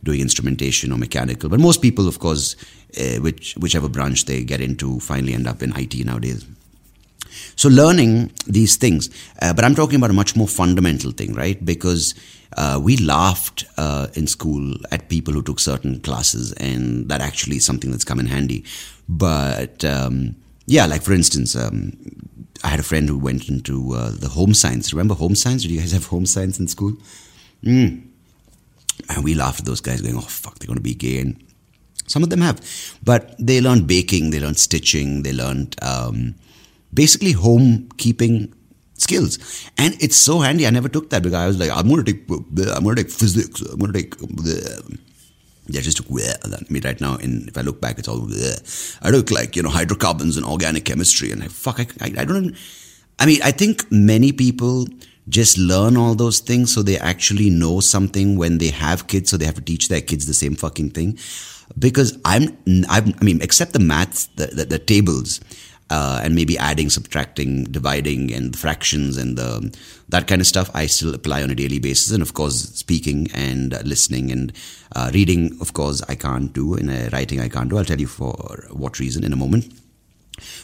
doing 0.04 0.20
instrumentation 0.20 0.92
or 0.92 0.98
mechanical. 0.98 1.48
But 1.48 1.58
most 1.58 1.82
people, 1.82 2.06
of 2.06 2.20
course, 2.20 2.54
uh, 2.96 3.20
which 3.20 3.54
whichever 3.56 3.88
branch 3.88 4.26
they 4.26 4.44
get 4.44 4.60
into, 4.60 5.00
finally 5.00 5.34
end 5.34 5.48
up 5.48 5.60
in 5.60 5.76
IT 5.76 6.04
nowadays. 6.04 6.46
So 7.56 7.68
learning 7.68 8.32
these 8.46 8.76
things, 8.76 9.10
uh, 9.42 9.52
but 9.52 9.64
I'm 9.64 9.74
talking 9.74 9.96
about 9.96 10.10
a 10.10 10.14
much 10.14 10.36
more 10.36 10.48
fundamental 10.48 11.10
thing, 11.10 11.34
right? 11.34 11.62
Because 11.64 12.14
uh, 12.56 12.80
we 12.82 12.96
laughed 12.96 13.64
uh, 13.76 14.08
in 14.14 14.26
school 14.26 14.74
at 14.90 15.08
people 15.08 15.34
who 15.34 15.42
took 15.42 15.60
certain 15.60 16.00
classes, 16.00 16.52
and 16.54 17.08
that 17.08 17.20
actually 17.20 17.56
is 17.56 17.64
something 17.64 17.90
that's 17.90 18.04
come 18.04 18.20
in 18.20 18.26
handy. 18.26 18.64
But 19.08 19.84
um, 19.84 20.36
yeah, 20.66 20.86
like 20.86 21.02
for 21.02 21.12
instance, 21.12 21.54
um, 21.56 21.92
I 22.64 22.68
had 22.68 22.80
a 22.80 22.84
friend 22.84 23.08
who 23.08 23.18
went 23.18 23.48
into 23.48 23.94
uh, 23.94 24.10
the 24.10 24.28
home 24.28 24.54
science. 24.54 24.92
Remember 24.92 25.14
home 25.14 25.34
science? 25.34 25.62
Did 25.62 25.70
you 25.70 25.80
guys 25.80 25.92
have 25.92 26.06
home 26.06 26.26
science 26.26 26.58
in 26.58 26.68
school? 26.68 26.96
Mm. 27.62 28.06
And 29.10 29.24
we 29.24 29.34
laughed 29.34 29.60
at 29.60 29.66
those 29.66 29.80
guys, 29.80 30.00
going, 30.00 30.16
"Oh 30.16 30.20
fuck, 30.20 30.58
they're 30.58 30.66
going 30.66 30.78
to 30.78 30.82
be 30.82 30.94
gay." 30.94 31.20
And 31.20 31.42
some 32.06 32.22
of 32.22 32.30
them 32.30 32.40
have, 32.40 32.60
but 33.04 33.34
they 33.38 33.60
learned 33.60 33.86
baking, 33.86 34.30
they 34.30 34.40
learned 34.40 34.58
stitching, 34.58 35.22
they 35.22 35.32
learned 35.32 35.76
um, 35.82 36.34
basically 36.92 37.32
home 37.32 37.88
keeping 37.98 38.54
skills 39.00 39.38
and 39.78 39.94
it's 40.00 40.16
so 40.16 40.40
handy 40.40 40.66
i 40.66 40.70
never 40.70 40.88
took 40.88 41.10
that 41.10 41.22
because 41.22 41.38
i 41.38 41.46
was 41.46 41.58
like 41.58 41.70
i'm 41.70 41.88
going 41.88 42.04
to 42.04 42.12
take 42.12 42.28
i'm 42.76 42.84
going 42.84 42.96
to 42.96 43.02
take 43.02 43.12
physics 43.12 43.60
i'm 43.62 43.78
going 43.78 43.92
to 43.92 44.02
take 44.02 44.14
yeah, 45.70 45.82
just 45.82 46.00
I 46.00 46.64
mean, 46.70 46.82
right 46.82 47.00
now, 47.00 47.16
in, 47.16 47.46
if 47.46 47.58
I 47.58 47.60
look 47.60 47.80
back, 47.80 47.98
it's 47.98 48.08
all 48.08 48.26
I 49.02 49.10
took 49.10 49.30
like 49.30 49.54
you 49.54 49.62
know 49.62 49.68
hydrocarbons 49.68 50.36
and 50.36 50.46
organic 50.46 50.86
chemistry, 50.86 51.30
and 51.30 51.42
I 51.42 51.48
fuck, 51.48 51.78
I, 51.78 51.86
I, 52.00 52.12
I 52.18 52.24
don't. 52.24 52.56
I 53.18 53.26
mean, 53.26 53.40
I 53.44 53.50
think 53.50 53.84
many 53.90 54.32
people 54.32 54.86
just 55.28 55.58
learn 55.58 55.98
all 55.98 56.14
those 56.14 56.40
things 56.40 56.72
so 56.72 56.82
they 56.82 56.96
actually 56.96 57.50
know 57.50 57.80
something 57.80 58.38
when 58.38 58.58
they 58.58 58.68
have 58.68 59.08
kids, 59.08 59.30
so 59.30 59.36
they 59.36 59.44
have 59.44 59.56
to 59.56 59.60
teach 59.60 59.88
their 59.88 60.00
kids 60.00 60.26
the 60.26 60.34
same 60.34 60.54
fucking 60.54 60.90
thing. 60.90 61.18
Because 61.78 62.18
I'm, 62.24 62.56
I'm 62.88 63.12
I 63.20 63.24
mean, 63.24 63.42
except 63.42 63.74
the 63.74 63.78
maths, 63.78 64.28
the, 64.36 64.46
the, 64.46 64.64
the 64.64 64.78
tables, 64.78 65.40
uh, 65.90 66.20
and 66.22 66.34
maybe 66.34 66.58
adding, 66.58 66.90
subtracting, 66.90 67.64
dividing, 67.64 68.32
and 68.32 68.56
fractions 68.56 69.16
and 69.16 69.38
the, 69.38 69.76
that 70.08 70.26
kind 70.26 70.40
of 70.40 70.46
stuff, 70.46 70.70
I 70.74 70.86
still 70.86 71.14
apply 71.14 71.42
on 71.42 71.50
a 71.50 71.54
daily 71.54 71.78
basis. 71.78 72.12
And 72.12 72.22
of 72.22 72.34
course, 72.34 72.56
speaking 72.74 73.28
and 73.34 73.74
uh, 73.74 73.80
listening 73.84 74.30
and 74.30 74.52
uh, 74.94 75.10
reading, 75.14 75.56
of 75.60 75.72
course, 75.72 76.02
I 76.08 76.14
can't 76.14 76.52
do. 76.52 76.74
In 76.74 76.90
a 76.90 77.08
writing, 77.12 77.40
I 77.40 77.48
can't 77.48 77.70
do. 77.70 77.78
I'll 77.78 77.84
tell 77.84 78.00
you 78.00 78.06
for 78.06 78.66
what 78.70 78.98
reason 78.98 79.24
in 79.24 79.32
a 79.32 79.36
moment. 79.36 79.72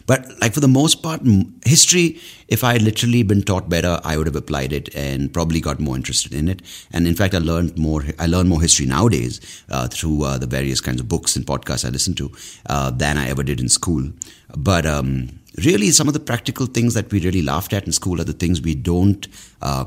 But 0.06 0.26
like 0.40 0.54
for 0.54 0.60
the 0.60 0.68
most 0.68 1.02
part, 1.02 1.20
history, 1.64 2.20
if 2.48 2.62
I 2.62 2.72
had 2.74 2.82
literally 2.82 3.22
been 3.22 3.42
taught 3.42 3.68
better, 3.68 4.00
I 4.04 4.16
would 4.16 4.26
have 4.26 4.36
applied 4.36 4.72
it 4.72 4.94
and 4.94 5.32
probably 5.32 5.60
got 5.60 5.80
more 5.80 5.96
interested 5.96 6.34
in 6.34 6.48
it. 6.48 6.62
And 6.92 7.06
in 7.06 7.14
fact, 7.14 7.34
I 7.34 7.38
learned 7.38 7.78
more. 7.78 8.04
I 8.18 8.26
learn 8.26 8.48
more 8.48 8.60
history 8.60 8.86
nowadays 8.86 9.40
uh, 9.70 9.88
through 9.88 10.24
uh, 10.24 10.38
the 10.38 10.46
various 10.46 10.80
kinds 10.80 11.00
of 11.00 11.08
books 11.08 11.36
and 11.36 11.46
podcasts 11.46 11.84
I 11.84 11.90
listen 11.90 12.14
to 12.14 12.30
uh, 12.66 12.90
than 12.90 13.18
I 13.18 13.28
ever 13.28 13.42
did 13.42 13.60
in 13.60 13.68
school. 13.68 14.10
But 14.56 14.86
um, 14.86 15.40
really, 15.64 15.90
some 15.90 16.08
of 16.08 16.14
the 16.14 16.20
practical 16.20 16.66
things 16.66 16.94
that 16.94 17.10
we 17.10 17.20
really 17.20 17.42
laughed 17.42 17.72
at 17.72 17.86
in 17.86 17.92
school 17.92 18.20
are 18.20 18.24
the 18.24 18.32
things 18.32 18.60
we 18.60 18.74
don't 18.74 19.26
uh, 19.62 19.86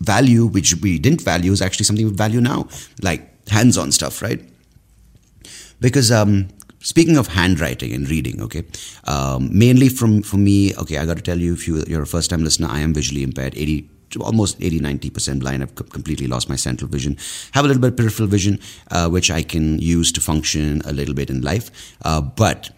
value, 0.00 0.46
which 0.46 0.74
we 0.76 0.98
didn't 0.98 1.22
value, 1.22 1.52
is 1.52 1.62
actually 1.62 1.84
something 1.84 2.06
we 2.06 2.12
value 2.12 2.40
now, 2.40 2.68
like 3.02 3.48
hands-on 3.48 3.92
stuff, 3.92 4.22
right? 4.22 4.42
Because 5.80 6.10
um, 6.10 6.48
Speaking 6.84 7.16
of 7.16 7.28
handwriting 7.28 7.94
and 7.94 8.08
reading, 8.10 8.42
okay, 8.42 8.62
um, 9.04 9.48
mainly 9.50 9.88
from 9.88 10.22
for 10.22 10.36
me, 10.36 10.74
okay, 10.76 10.98
I 10.98 11.06
got 11.06 11.16
to 11.16 11.22
tell 11.22 11.38
you, 11.38 11.54
if 11.54 11.66
you, 11.66 11.82
you're 11.88 12.02
a 12.02 12.06
first 12.06 12.28
time 12.28 12.44
listener, 12.44 12.68
I 12.70 12.80
am 12.80 12.92
visually 12.92 13.22
impaired, 13.22 13.54
80 13.56 13.88
almost 14.20 14.62
80 14.62 14.80
90% 14.80 15.40
blind. 15.40 15.62
I've 15.62 15.74
completely 15.74 16.26
lost 16.26 16.48
my 16.48 16.56
central 16.56 16.88
vision. 16.88 17.16
Have 17.52 17.64
a 17.64 17.68
little 17.68 17.80
bit 17.80 17.92
of 17.92 17.96
peripheral 17.96 18.28
vision 18.28 18.60
uh, 18.92 19.08
which 19.08 19.28
i 19.28 19.42
can 19.42 19.78
use 19.80 20.12
to 20.12 20.20
function 20.20 20.82
a 20.84 20.92
little 20.92 21.14
bit 21.14 21.30
in 21.30 21.40
life. 21.40 21.96
Uh, 22.02 22.20
but 22.20 22.70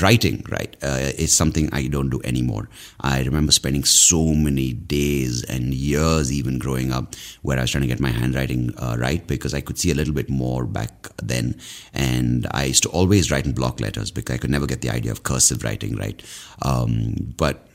writing 0.00 0.44
right 0.48 0.76
uh, 0.82 1.12
is 1.16 1.32
something 1.32 1.68
i 1.72 1.86
don't 1.86 2.10
do 2.10 2.20
anymore 2.24 2.68
i 3.00 3.22
remember 3.22 3.52
spending 3.52 3.84
so 3.84 4.34
many 4.34 4.72
days 4.72 5.44
and 5.44 5.72
years 5.72 6.32
even 6.32 6.58
growing 6.58 6.92
up 6.92 7.14
where 7.42 7.58
i 7.58 7.60
was 7.60 7.70
trying 7.70 7.82
to 7.82 7.88
get 7.88 8.00
my 8.00 8.10
handwriting 8.10 8.74
uh, 8.78 8.96
right 8.98 9.26
because 9.26 9.54
i 9.54 9.60
could 9.60 9.78
see 9.78 9.90
a 9.90 9.94
little 9.94 10.14
bit 10.14 10.28
more 10.28 10.64
back 10.64 11.08
then 11.22 11.56
and 11.94 12.46
i 12.50 12.64
used 12.64 12.82
to 12.82 12.88
always 12.88 13.30
write 13.30 13.46
in 13.46 13.52
block 13.52 13.80
letters 13.80 14.10
because 14.10 14.34
i 14.34 14.38
could 14.38 14.50
never 14.50 14.66
get 14.66 14.80
the 14.80 14.90
idea 14.90 15.12
of 15.12 15.22
cursive 15.22 15.62
writing 15.62 15.94
right 15.96 16.22
um, 16.62 17.14
but 17.36 17.68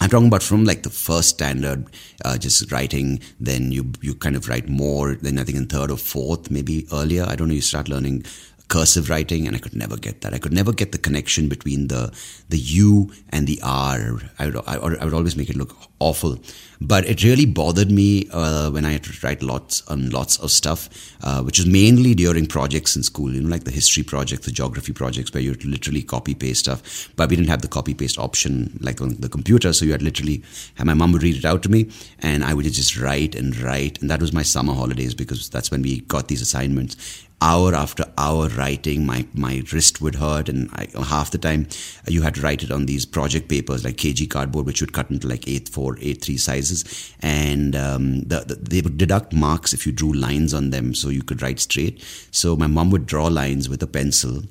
I'm 0.00 0.08
talking 0.08 0.28
about 0.28 0.44
from 0.44 0.64
like 0.64 0.84
the 0.84 0.90
first 0.90 1.30
standard, 1.30 1.86
uh, 2.24 2.38
just 2.38 2.70
writing. 2.70 3.20
Then 3.40 3.72
you 3.72 3.92
you 4.00 4.14
kind 4.14 4.36
of 4.36 4.48
write 4.48 4.68
more. 4.68 5.16
Then 5.16 5.38
I 5.38 5.44
think 5.44 5.58
in 5.58 5.66
third 5.66 5.90
or 5.90 5.96
fourth, 5.96 6.52
maybe 6.52 6.86
earlier. 6.92 7.24
I 7.24 7.34
don't 7.34 7.48
know. 7.48 7.54
You 7.54 7.60
start 7.60 7.88
learning 7.88 8.24
cursive 8.68 9.08
writing, 9.10 9.46
and 9.46 9.56
I 9.56 9.58
could 9.58 9.74
never 9.74 9.96
get 9.96 10.20
that. 10.20 10.34
I 10.34 10.38
could 10.38 10.52
never 10.52 10.72
get 10.72 10.92
the 10.92 10.98
connection 10.98 11.48
between 11.48 11.88
the 11.88 12.12
the 12.48 12.58
U 12.58 13.12
and 13.30 13.46
the 13.46 13.60
R. 13.62 14.20
I 14.38 14.46
would 14.46 14.56
I, 14.66 14.74
I 14.76 15.04
would 15.04 15.14
always 15.14 15.36
make 15.36 15.50
it 15.50 15.56
look 15.56 15.76
awful. 15.98 16.38
But 16.80 17.06
it 17.06 17.24
really 17.24 17.44
bothered 17.44 17.90
me 17.90 18.28
uh, 18.30 18.70
when 18.70 18.84
I 18.84 18.92
had 18.92 19.02
to 19.04 19.26
write 19.26 19.42
lots 19.42 19.84
on 19.88 20.10
lots 20.10 20.38
of 20.38 20.52
stuff, 20.52 20.88
uh, 21.24 21.42
which 21.42 21.58
is 21.58 21.66
mainly 21.66 22.14
during 22.14 22.46
projects 22.46 22.94
in 22.94 23.02
school. 23.02 23.34
You 23.34 23.42
know, 23.42 23.48
like 23.48 23.64
the 23.64 23.72
history 23.72 24.04
projects, 24.04 24.46
the 24.46 24.52
geography 24.52 24.92
projects, 24.92 25.34
where 25.34 25.42
you 25.42 25.54
literally 25.64 26.02
copy 26.02 26.34
paste 26.34 26.60
stuff. 26.60 27.08
But 27.16 27.30
we 27.30 27.36
didn't 27.36 27.48
have 27.48 27.62
the 27.62 27.68
copy 27.68 27.94
paste 27.94 28.18
option 28.18 28.78
like 28.80 29.00
on 29.00 29.16
the 29.18 29.28
computer, 29.28 29.72
so 29.72 29.84
you 29.84 29.92
had 29.92 30.02
literally. 30.02 30.44
And 30.78 30.86
my 30.86 30.94
mom 30.94 31.12
would 31.12 31.22
read 31.22 31.36
it 31.36 31.44
out 31.44 31.62
to 31.64 31.68
me, 31.68 31.90
and 32.20 32.44
I 32.44 32.54
would 32.54 32.64
just 32.66 32.96
write 32.96 33.34
and 33.34 33.56
write, 33.56 34.00
and 34.00 34.10
that 34.10 34.20
was 34.20 34.32
my 34.32 34.42
summer 34.42 34.74
holidays 34.74 35.14
because 35.14 35.48
that's 35.48 35.70
when 35.70 35.82
we 35.82 36.02
got 36.02 36.28
these 36.28 36.42
assignments 36.42 37.26
hour 37.40 37.74
after 37.74 38.04
hour 38.18 38.48
writing 38.48 39.06
my 39.06 39.24
my 39.32 39.62
wrist 39.72 40.00
would 40.00 40.16
hurt 40.16 40.48
and 40.48 40.68
I, 40.72 40.88
half 41.04 41.30
the 41.30 41.38
time 41.38 41.68
you 42.06 42.22
had 42.22 42.34
to 42.34 42.40
write 42.40 42.64
it 42.64 42.72
on 42.72 42.86
these 42.86 43.06
project 43.06 43.48
papers 43.48 43.84
like 43.84 43.96
kg 43.96 44.28
cardboard 44.28 44.66
which 44.66 44.80
would 44.80 44.92
cut 44.92 45.10
into 45.10 45.28
like 45.28 45.42
a4 45.42 45.98
a3 46.02 46.38
sizes. 46.38 47.14
And 47.20 47.76
um, 47.76 48.22
the, 48.22 48.40
the, 48.40 48.54
they 48.56 48.80
would 48.80 48.98
deduct 48.98 49.32
marks 49.32 49.72
if 49.72 49.86
you 49.86 49.92
drew 49.92 50.12
lines 50.12 50.54
on 50.54 50.70
them 50.70 50.94
so 50.94 51.08
you 51.08 51.22
could 51.22 51.42
write 51.42 51.60
straight. 51.60 52.02
So 52.30 52.56
my 52.56 52.66
mom 52.66 52.90
would 52.90 53.06
draw 53.06 53.26
lines 53.26 53.68
with 53.68 53.82
a 53.82 53.86
pencil 53.86 54.42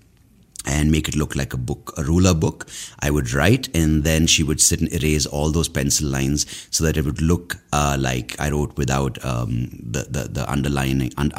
and 0.67 0.91
make 0.91 1.07
it 1.07 1.15
look 1.15 1.36
like 1.36 1.53
a 1.53 1.57
book, 1.57 1.93
a 1.97 2.03
ruler 2.03 2.33
book. 2.33 2.67
I 3.00 3.09
would 3.09 3.33
write, 3.33 3.75
and 3.75 4.03
then 4.03 4.27
she 4.27 4.43
would 4.43 4.62
sit 4.62 4.81
and 4.81 4.93
erase 4.93 5.25
all 5.25 5.50
those 5.50 5.69
pencil 5.69 6.09
lines 6.09 6.45
so 6.69 6.83
that 6.83 6.97
it 6.97 7.05
would 7.05 7.21
look 7.21 7.55
uh, 7.74 7.97
like 8.00 8.39
I 8.39 8.51
wrote 8.51 8.77
without 8.77 9.24
um, 9.25 9.69
the, 9.81 10.03
the 10.09 10.27
the 10.27 10.51
underlining 10.51 11.12
un, 11.17 11.31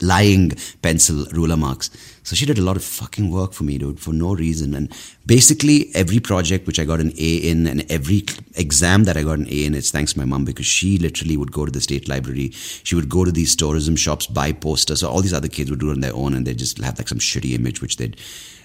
lying 0.00 0.52
pencil 0.82 1.26
ruler 1.32 1.56
marks. 1.56 1.90
So 2.22 2.36
she 2.36 2.46
did 2.46 2.58
a 2.58 2.62
lot 2.62 2.76
of 2.76 2.84
fucking 2.84 3.30
work 3.30 3.52
for 3.52 3.64
me, 3.64 3.78
dude, 3.78 3.98
for 3.98 4.12
no 4.12 4.34
reason. 4.34 4.74
And 4.74 4.92
basically, 5.26 5.90
every 5.94 6.20
project 6.20 6.66
which 6.66 6.78
I 6.78 6.84
got 6.84 7.00
an 7.00 7.12
A 7.18 7.36
in, 7.36 7.66
and 7.66 7.90
every 7.90 8.24
exam 8.54 9.04
that 9.04 9.16
I 9.16 9.22
got 9.22 9.38
an 9.38 9.48
A 9.48 9.64
in, 9.64 9.74
it's 9.74 9.90
thanks 9.90 10.12
to 10.12 10.18
my 10.18 10.24
mom 10.26 10.44
because 10.44 10.66
she 10.66 10.98
literally 10.98 11.36
would 11.36 11.50
go 11.50 11.64
to 11.64 11.72
the 11.72 11.80
state 11.80 12.08
library. 12.08 12.50
She 12.50 12.94
would 12.94 13.08
go 13.08 13.24
to 13.24 13.32
these 13.32 13.56
tourism 13.56 13.96
shops, 13.96 14.26
buy 14.26 14.52
posters. 14.52 15.00
So 15.00 15.10
all 15.10 15.22
these 15.22 15.32
other 15.32 15.48
kids 15.48 15.70
would 15.70 15.80
do 15.80 15.90
it 15.90 15.94
on 15.94 16.00
their 16.00 16.14
own, 16.14 16.34
and 16.34 16.46
they'd 16.46 16.58
just 16.58 16.78
have 16.78 16.98
like 16.98 17.08
some 17.08 17.18
shitty 17.18 17.54
image 17.54 17.80
which 17.80 17.96
they'd 17.96 18.16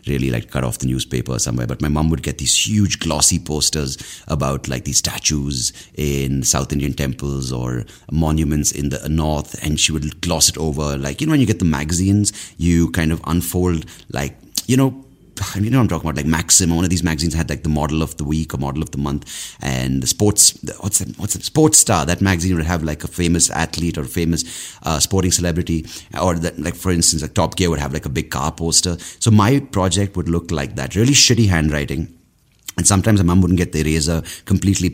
really 0.07 0.29
like 0.29 0.51
cut 0.51 0.63
off 0.63 0.79
the 0.79 0.87
newspaper 0.87 1.39
somewhere. 1.39 1.67
But 1.67 1.81
my 1.81 1.87
mom 1.87 2.09
would 2.09 2.23
get 2.23 2.37
these 2.37 2.67
huge 2.67 2.99
glossy 2.99 3.39
posters 3.39 3.97
about 4.27 4.67
like 4.67 4.85
these 4.85 4.97
statues 4.97 5.73
in 5.95 6.43
South 6.43 6.71
Indian 6.71 6.93
temples 6.93 7.51
or 7.51 7.85
monuments 8.11 8.71
in 8.71 8.89
the 8.89 9.07
north, 9.09 9.61
and 9.63 9.79
she 9.79 9.91
would 9.91 10.21
gloss 10.21 10.49
it 10.49 10.57
over. 10.57 10.97
Like 10.97 11.21
you 11.21 11.27
know 11.27 11.31
when 11.31 11.39
you 11.39 11.47
get 11.47 11.59
the 11.59 11.65
magazines, 11.65 12.33
you 12.57 12.91
kind 12.91 13.11
of 13.11 13.21
unfold 13.25 13.85
like 14.11 14.37
you 14.67 14.77
know 14.77 15.04
you 15.55 15.69
know 15.69 15.77
what 15.77 15.83
I'm 15.83 15.87
talking 15.87 16.09
about, 16.09 16.17
like 16.17 16.25
Maxim. 16.25 16.75
One 16.75 16.83
of 16.83 16.89
these 16.89 17.03
magazines 17.03 17.33
had 17.33 17.49
like 17.49 17.63
the 17.63 17.69
model 17.69 18.01
of 18.01 18.17
the 18.17 18.23
week 18.23 18.53
or 18.53 18.57
model 18.57 18.81
of 18.81 18.91
the 18.91 18.97
month, 18.97 19.57
and 19.61 20.01
the 20.01 20.07
sports. 20.07 20.57
What's 20.79 20.99
that? 20.99 21.17
What's 21.17 21.33
the 21.33 21.43
Sports 21.43 21.77
Star? 21.77 22.05
That 22.05 22.21
magazine 22.21 22.55
would 22.55 22.65
have 22.65 22.83
like 22.83 23.03
a 23.03 23.07
famous 23.07 23.49
athlete 23.49 23.97
or 23.97 24.01
a 24.01 24.05
famous 24.07 24.77
uh, 24.83 24.99
sporting 24.99 25.31
celebrity, 25.31 25.85
or 26.19 26.35
that, 26.35 26.59
like 26.59 26.75
for 26.75 26.91
instance, 26.91 27.21
like 27.21 27.33
Top 27.33 27.55
Gear 27.55 27.69
would 27.69 27.79
have 27.79 27.93
like 27.93 28.05
a 28.05 28.09
big 28.09 28.29
car 28.31 28.51
poster. 28.51 28.97
So 29.19 29.31
my 29.31 29.59
project 29.59 30.15
would 30.15 30.29
look 30.29 30.51
like 30.51 30.75
that. 30.75 30.95
Really 30.95 31.13
shitty 31.13 31.47
handwriting 31.47 32.14
and 32.77 32.85
sometimes 32.87 33.21
my 33.23 33.27
mom 33.27 33.41
wouldn't 33.41 33.57
get 33.57 33.71
the 33.71 33.81
eraser 33.81 34.21
completely 34.45 34.89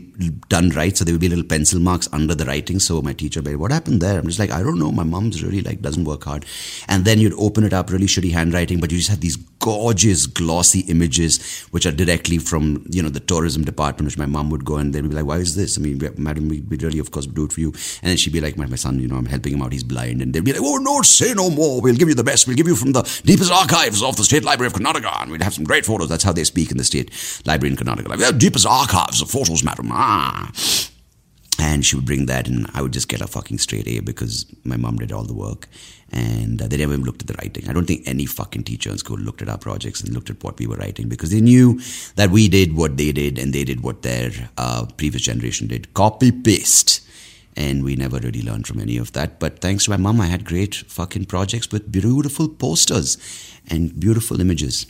done 0.48 0.70
right, 0.70 0.96
so 0.96 1.04
there 1.04 1.14
would 1.14 1.20
be 1.20 1.28
little 1.28 1.44
pencil 1.44 1.80
marks 1.80 2.08
under 2.12 2.34
the 2.34 2.44
writing. 2.44 2.78
So 2.78 3.02
my 3.02 3.12
teacher 3.12 3.40
would 3.40 3.50
be, 3.50 3.56
what 3.56 3.72
happened 3.72 4.00
there? 4.00 4.18
I'm 4.18 4.26
just 4.26 4.38
like, 4.38 4.50
I 4.50 4.62
don't 4.62 4.78
know. 4.78 4.92
My 4.92 5.04
mom's 5.04 5.42
really 5.42 5.62
like 5.62 5.82
doesn't 5.82 6.04
work 6.04 6.24
hard. 6.24 6.46
And 6.88 7.04
then 7.04 7.18
you'd 7.18 7.34
open 7.34 7.64
it 7.64 7.72
up, 7.72 7.90
really 7.90 8.06
shitty 8.06 8.32
handwriting, 8.32 8.80
but 8.80 8.92
you 8.92 8.98
just 8.98 9.10
have 9.10 9.20
these 9.20 9.36
gorgeous 9.36 10.26
glossy 10.26 10.80
images 10.80 11.62
which 11.70 11.86
are 11.86 11.92
directly 11.92 12.38
from 12.38 12.84
you 12.90 13.02
know 13.02 13.08
the 13.08 13.20
tourism 13.20 13.64
department, 13.64 14.06
which 14.06 14.18
my 14.18 14.26
mom 14.26 14.50
would 14.50 14.64
go 14.64 14.76
and 14.76 14.92
they'd 14.92 15.02
be 15.02 15.14
like, 15.14 15.24
why 15.24 15.38
is 15.38 15.54
this? 15.56 15.78
I 15.78 15.80
mean, 15.80 16.00
madam, 16.16 16.48
we, 16.48 16.60
really 16.60 16.98
of 16.98 17.10
course 17.10 17.26
do 17.26 17.44
it 17.44 17.52
for 17.52 17.60
you. 17.60 17.68
And 17.68 18.10
then 18.10 18.16
she'd 18.16 18.32
be 18.32 18.40
like, 18.40 18.56
my, 18.56 18.66
my 18.66 18.76
son, 18.76 18.98
you 18.98 19.08
know, 19.08 19.16
I'm 19.16 19.26
helping 19.26 19.54
him 19.54 19.62
out. 19.62 19.72
He's 19.72 19.84
blind, 19.84 20.22
and 20.22 20.32
they'd 20.32 20.44
be 20.44 20.52
like, 20.52 20.62
oh 20.62 20.76
no, 20.76 21.02
say 21.02 21.34
no 21.34 21.50
more. 21.50 21.80
We'll 21.80 21.94
give 21.96 22.08
you 22.08 22.14
the 22.14 22.24
best. 22.24 22.46
We'll 22.46 22.56
give 22.56 22.68
you 22.68 22.76
from 22.76 22.92
the 22.92 23.02
deepest 23.24 23.50
archives 23.50 24.02
of 24.02 24.16
the 24.16 24.24
State 24.24 24.44
Library 24.44 24.68
of 24.68 24.74
Karnataka, 24.74 25.22
and 25.22 25.32
we'd 25.32 25.42
have 25.42 25.54
some 25.54 25.64
great 25.64 25.86
photos. 25.86 26.08
That's 26.08 26.24
how 26.24 26.32
they 26.32 26.44
speak 26.44 26.70
in 26.70 26.76
the 26.76 26.84
State 26.84 27.10
Library 27.44 27.71
in 27.72 27.76
Karnataka. 27.76 28.08
Like, 28.08 28.38
deepest 28.38 28.66
archives 28.66 29.20
of 29.20 29.30
photos, 29.30 29.64
madam. 29.64 29.90
Ah. 29.92 30.50
And 31.58 31.84
she 31.84 31.96
would 31.96 32.06
bring 32.06 32.26
that, 32.26 32.48
and 32.48 32.68
I 32.74 32.82
would 32.82 32.92
just 32.92 33.08
get 33.08 33.20
a 33.20 33.26
fucking 33.26 33.58
straight 33.58 33.86
A 33.86 34.00
because 34.00 34.46
my 34.64 34.76
mom 34.76 34.96
did 34.96 35.12
all 35.12 35.24
the 35.24 35.34
work. 35.34 35.68
And 36.10 36.60
uh, 36.60 36.66
they 36.66 36.76
never 36.76 36.92
even 36.92 37.04
looked 37.04 37.22
at 37.22 37.28
the 37.28 37.34
writing. 37.34 37.68
I 37.68 37.72
don't 37.72 37.86
think 37.86 38.02
any 38.06 38.26
fucking 38.26 38.64
teacher 38.64 38.90
in 38.90 38.98
school 38.98 39.16
looked 39.16 39.40
at 39.42 39.48
our 39.48 39.58
projects 39.58 40.02
and 40.02 40.12
looked 40.12 40.28
at 40.28 40.42
what 40.44 40.58
we 40.58 40.66
were 40.66 40.76
writing 40.76 41.08
because 41.08 41.30
they 41.30 41.40
knew 41.40 41.80
that 42.16 42.30
we 42.30 42.48
did 42.48 42.76
what 42.76 42.98
they 42.98 43.12
did 43.12 43.38
and 43.38 43.52
they 43.52 43.64
did 43.64 43.82
what 43.82 44.02
their 44.02 44.30
uh, 44.58 44.84
previous 44.96 45.22
generation 45.22 45.68
did 45.68 45.94
copy 45.94 46.30
paste. 46.30 47.00
And 47.56 47.84
we 47.84 47.96
never 47.96 48.18
really 48.18 48.42
learned 48.42 48.66
from 48.66 48.80
any 48.80 48.98
of 48.98 49.12
that. 49.12 49.38
But 49.38 49.60
thanks 49.60 49.84
to 49.84 49.90
my 49.90 49.96
mom, 49.96 50.20
I 50.20 50.26
had 50.26 50.44
great 50.44 50.74
fucking 50.74 51.26
projects 51.26 51.70
with 51.70 51.92
beautiful 51.92 52.48
posters 52.48 53.16
and 53.68 53.98
beautiful 53.98 54.40
images. 54.40 54.86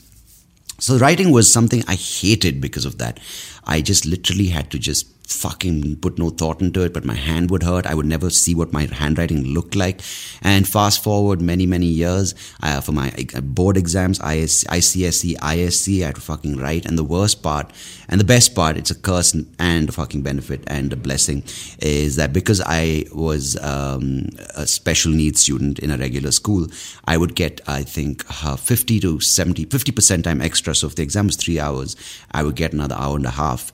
So 0.83 0.97
writing 0.97 1.31
was 1.31 1.49
something 1.49 1.81
I 1.87 1.95
hated 1.95 2.59
because 2.59 2.83
of 2.83 2.97
that. 2.97 3.17
I 3.63 3.79
just 3.79 4.05
literally 4.05 4.47
had 4.47 4.69
to 4.71 4.77
just 4.77 5.12
fucking 5.27 5.97
put 5.97 6.19
no 6.19 6.29
thought 6.29 6.61
into 6.61 6.81
it, 6.81 6.93
but 6.93 7.05
my 7.05 7.15
hand 7.15 7.49
would 7.49 7.63
hurt. 7.63 7.85
I 7.85 7.95
would 7.95 8.05
never 8.05 8.29
see 8.29 8.53
what 8.53 8.73
my 8.73 8.87
handwriting 8.91 9.43
looked 9.53 9.75
like. 9.75 10.01
And 10.41 10.67
fast 10.67 11.03
forward 11.03 11.41
many, 11.41 11.65
many 11.65 11.85
years 11.85 12.35
uh, 12.61 12.81
for 12.81 12.91
my 12.91 13.11
board 13.41 13.77
exams, 13.77 14.19
IS, 14.19 14.65
ICSE, 14.65 15.37
ISC, 15.37 16.01
I 16.01 16.07
had 16.07 16.15
to 16.15 16.21
fucking 16.21 16.57
write. 16.57 16.85
And 16.85 16.97
the 16.97 17.03
worst 17.03 17.41
part, 17.41 17.71
and 18.09 18.19
the 18.19 18.25
best 18.25 18.53
part, 18.53 18.77
it's 18.77 18.91
a 18.91 18.95
curse 18.95 19.33
and 19.59 19.89
a 19.89 19.91
fucking 19.91 20.21
benefit 20.21 20.63
and 20.67 20.91
a 20.91 20.97
blessing, 20.97 21.43
is 21.79 22.17
that 22.17 22.33
because 22.33 22.61
I 22.65 23.05
was 23.13 23.57
um, 23.63 24.29
a 24.55 24.67
special 24.67 25.11
needs 25.11 25.39
student 25.39 25.79
in 25.79 25.89
a 25.91 25.97
regular 25.97 26.31
school, 26.31 26.67
I 27.05 27.17
would 27.17 27.35
get, 27.35 27.61
I 27.67 27.83
think, 27.83 28.25
uh, 28.43 28.55
50 28.55 28.99
to 29.01 29.19
70, 29.19 29.67
50% 29.67 30.23
time 30.23 30.41
extra. 30.41 30.75
So 30.75 30.87
if 30.87 30.95
the 30.95 31.03
exam 31.03 31.27
was 31.27 31.37
three 31.37 31.59
hours, 31.59 31.95
I 32.31 32.43
would 32.43 32.55
get 32.55 32.73
another 32.73 32.95
hour 32.95 33.15
and 33.15 33.25
a 33.25 33.31
half 33.31 33.71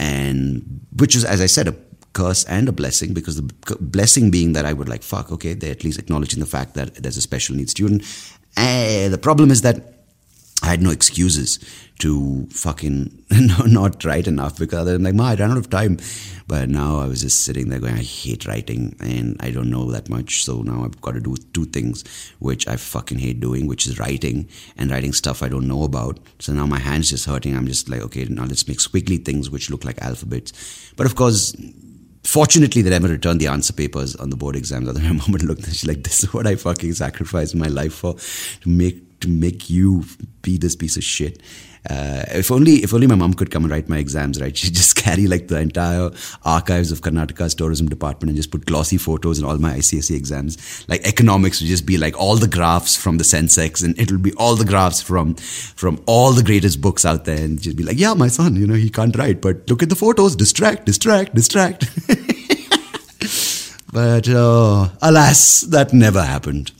and 0.00 0.80
which 0.96 1.14
is, 1.14 1.24
as 1.26 1.42
I 1.42 1.46
said, 1.46 1.68
a 1.68 1.76
curse 2.14 2.42
and 2.44 2.68
a 2.68 2.72
blessing 2.72 3.12
because 3.12 3.36
the 3.36 3.76
blessing 3.80 4.30
being 4.30 4.54
that 4.54 4.64
I 4.64 4.72
would 4.72 4.88
like, 4.88 5.02
fuck, 5.02 5.30
okay, 5.30 5.52
they're 5.52 5.70
at 5.70 5.84
least 5.84 5.98
acknowledging 5.98 6.40
the 6.40 6.46
fact 6.46 6.74
that 6.74 6.94
there's 6.94 7.18
a 7.18 7.20
special 7.20 7.54
needs 7.54 7.72
student. 7.72 8.02
And 8.56 9.12
the 9.12 9.18
problem 9.18 9.50
is 9.50 9.60
that 9.60 9.99
I 10.62 10.66
had 10.66 10.82
no 10.82 10.90
excuses 10.90 11.58
to 12.00 12.46
fucking 12.50 13.24
not 13.66 14.04
write 14.04 14.26
enough 14.26 14.58
because 14.58 14.88
I'm 14.88 15.02
like, 15.02 15.14
Ma, 15.14 15.28
I 15.28 15.34
ran 15.34 15.52
out 15.52 15.58
of 15.58 15.70
time. 15.70 15.98
But 16.46 16.68
now 16.68 16.98
I 16.98 17.06
was 17.06 17.20
just 17.20 17.44
sitting 17.44 17.68
there 17.68 17.78
going, 17.78 17.94
I 17.94 18.02
hate 18.02 18.46
writing 18.46 18.96
and 19.00 19.36
I 19.40 19.50
don't 19.50 19.70
know 19.70 19.90
that 19.92 20.08
much. 20.08 20.44
So 20.44 20.62
now 20.62 20.84
I've 20.84 21.00
got 21.00 21.12
to 21.12 21.20
do 21.20 21.36
two 21.52 21.66
things 21.66 22.04
which 22.40 22.66
I 22.66 22.76
fucking 22.76 23.18
hate 23.18 23.40
doing, 23.40 23.66
which 23.66 23.86
is 23.86 23.98
writing 23.98 24.48
and 24.76 24.90
writing 24.90 25.12
stuff 25.12 25.42
I 25.42 25.48
don't 25.48 25.68
know 25.68 25.84
about. 25.84 26.18
So 26.40 26.52
now 26.52 26.66
my 26.66 26.78
hand's 26.78 27.10
just 27.10 27.26
hurting. 27.26 27.56
I'm 27.56 27.66
just 27.66 27.88
like, 27.88 28.00
okay, 28.02 28.24
now 28.24 28.44
let's 28.44 28.66
make 28.66 28.78
squiggly 28.78 29.24
things 29.24 29.48
which 29.48 29.70
look 29.70 29.84
like 29.84 30.02
alphabets. 30.02 30.52
But 30.96 31.06
of 31.06 31.14
course, 31.14 31.54
Fortunately, 32.22 32.82
they 32.82 32.90
never 32.90 33.08
returned 33.08 33.40
the 33.40 33.46
answer 33.46 33.72
papers 33.72 34.14
on 34.14 34.28
the 34.28 34.36
board 34.36 34.54
exams. 34.54 34.86
Other 34.86 35.00
my 35.00 35.12
mom 35.12 35.32
would 35.32 35.42
look, 35.42 35.64
she's 35.64 35.86
like, 35.86 36.04
"This 36.04 36.22
is 36.22 36.34
what 36.34 36.46
I 36.46 36.54
fucking 36.54 36.92
sacrificed 36.92 37.54
my 37.54 37.68
life 37.68 37.94
for 37.94 38.14
to 38.14 38.68
make 38.68 39.09
to 39.20 39.28
make 39.28 39.70
you 39.70 40.04
be 40.42 40.58
this 40.58 40.76
piece 40.76 40.96
of 40.96 41.04
shit." 41.04 41.40
Uh, 41.88 42.24
if 42.32 42.50
only 42.50 42.74
if 42.84 42.92
only 42.92 43.06
my 43.06 43.14
mom 43.14 43.32
could 43.32 43.50
come 43.50 43.64
and 43.64 43.72
write 43.72 43.88
my 43.88 43.96
exams, 43.96 44.38
right? 44.40 44.54
She'd 44.56 44.74
just 44.74 44.96
carry 44.96 45.26
like 45.26 45.48
the 45.48 45.58
entire 45.58 46.10
archives 46.44 46.92
of 46.92 47.00
Karnataka's 47.00 47.54
tourism 47.54 47.88
department 47.88 48.28
and 48.28 48.36
just 48.36 48.50
put 48.50 48.66
glossy 48.66 48.98
photos 48.98 49.38
in 49.38 49.46
all 49.46 49.56
my 49.56 49.74
ICSE 49.74 50.14
exams. 50.14 50.84
Like 50.88 51.06
economics 51.06 51.60
would 51.60 51.68
just 51.68 51.86
be 51.86 51.96
like 51.96 52.18
all 52.18 52.36
the 52.36 52.48
graphs 52.48 52.96
from 52.96 53.16
the 53.16 53.24
Sensex, 53.24 53.82
and 53.82 53.98
it'll 53.98 54.18
be 54.18 54.32
all 54.34 54.56
the 54.56 54.64
graphs 54.64 55.00
from 55.00 55.34
from 55.34 56.02
all 56.06 56.32
the 56.32 56.42
greatest 56.42 56.80
books 56.82 57.06
out 57.06 57.24
there, 57.24 57.42
and 57.42 57.60
just 57.60 57.76
be 57.76 57.82
like, 57.82 57.98
yeah, 57.98 58.12
my 58.12 58.28
son, 58.28 58.56
you 58.56 58.66
know, 58.66 58.74
he 58.74 58.90
can't 58.90 59.16
write, 59.16 59.40
but 59.40 59.68
look 59.70 59.82
at 59.82 59.88
the 59.88 59.96
photos, 59.96 60.36
distract, 60.36 60.84
distract, 60.84 61.34
distract. 61.34 61.88
but 63.92 64.28
uh, 64.28 64.90
alas, 65.00 65.62
that 65.62 65.94
never 65.94 66.22
happened. 66.22 66.72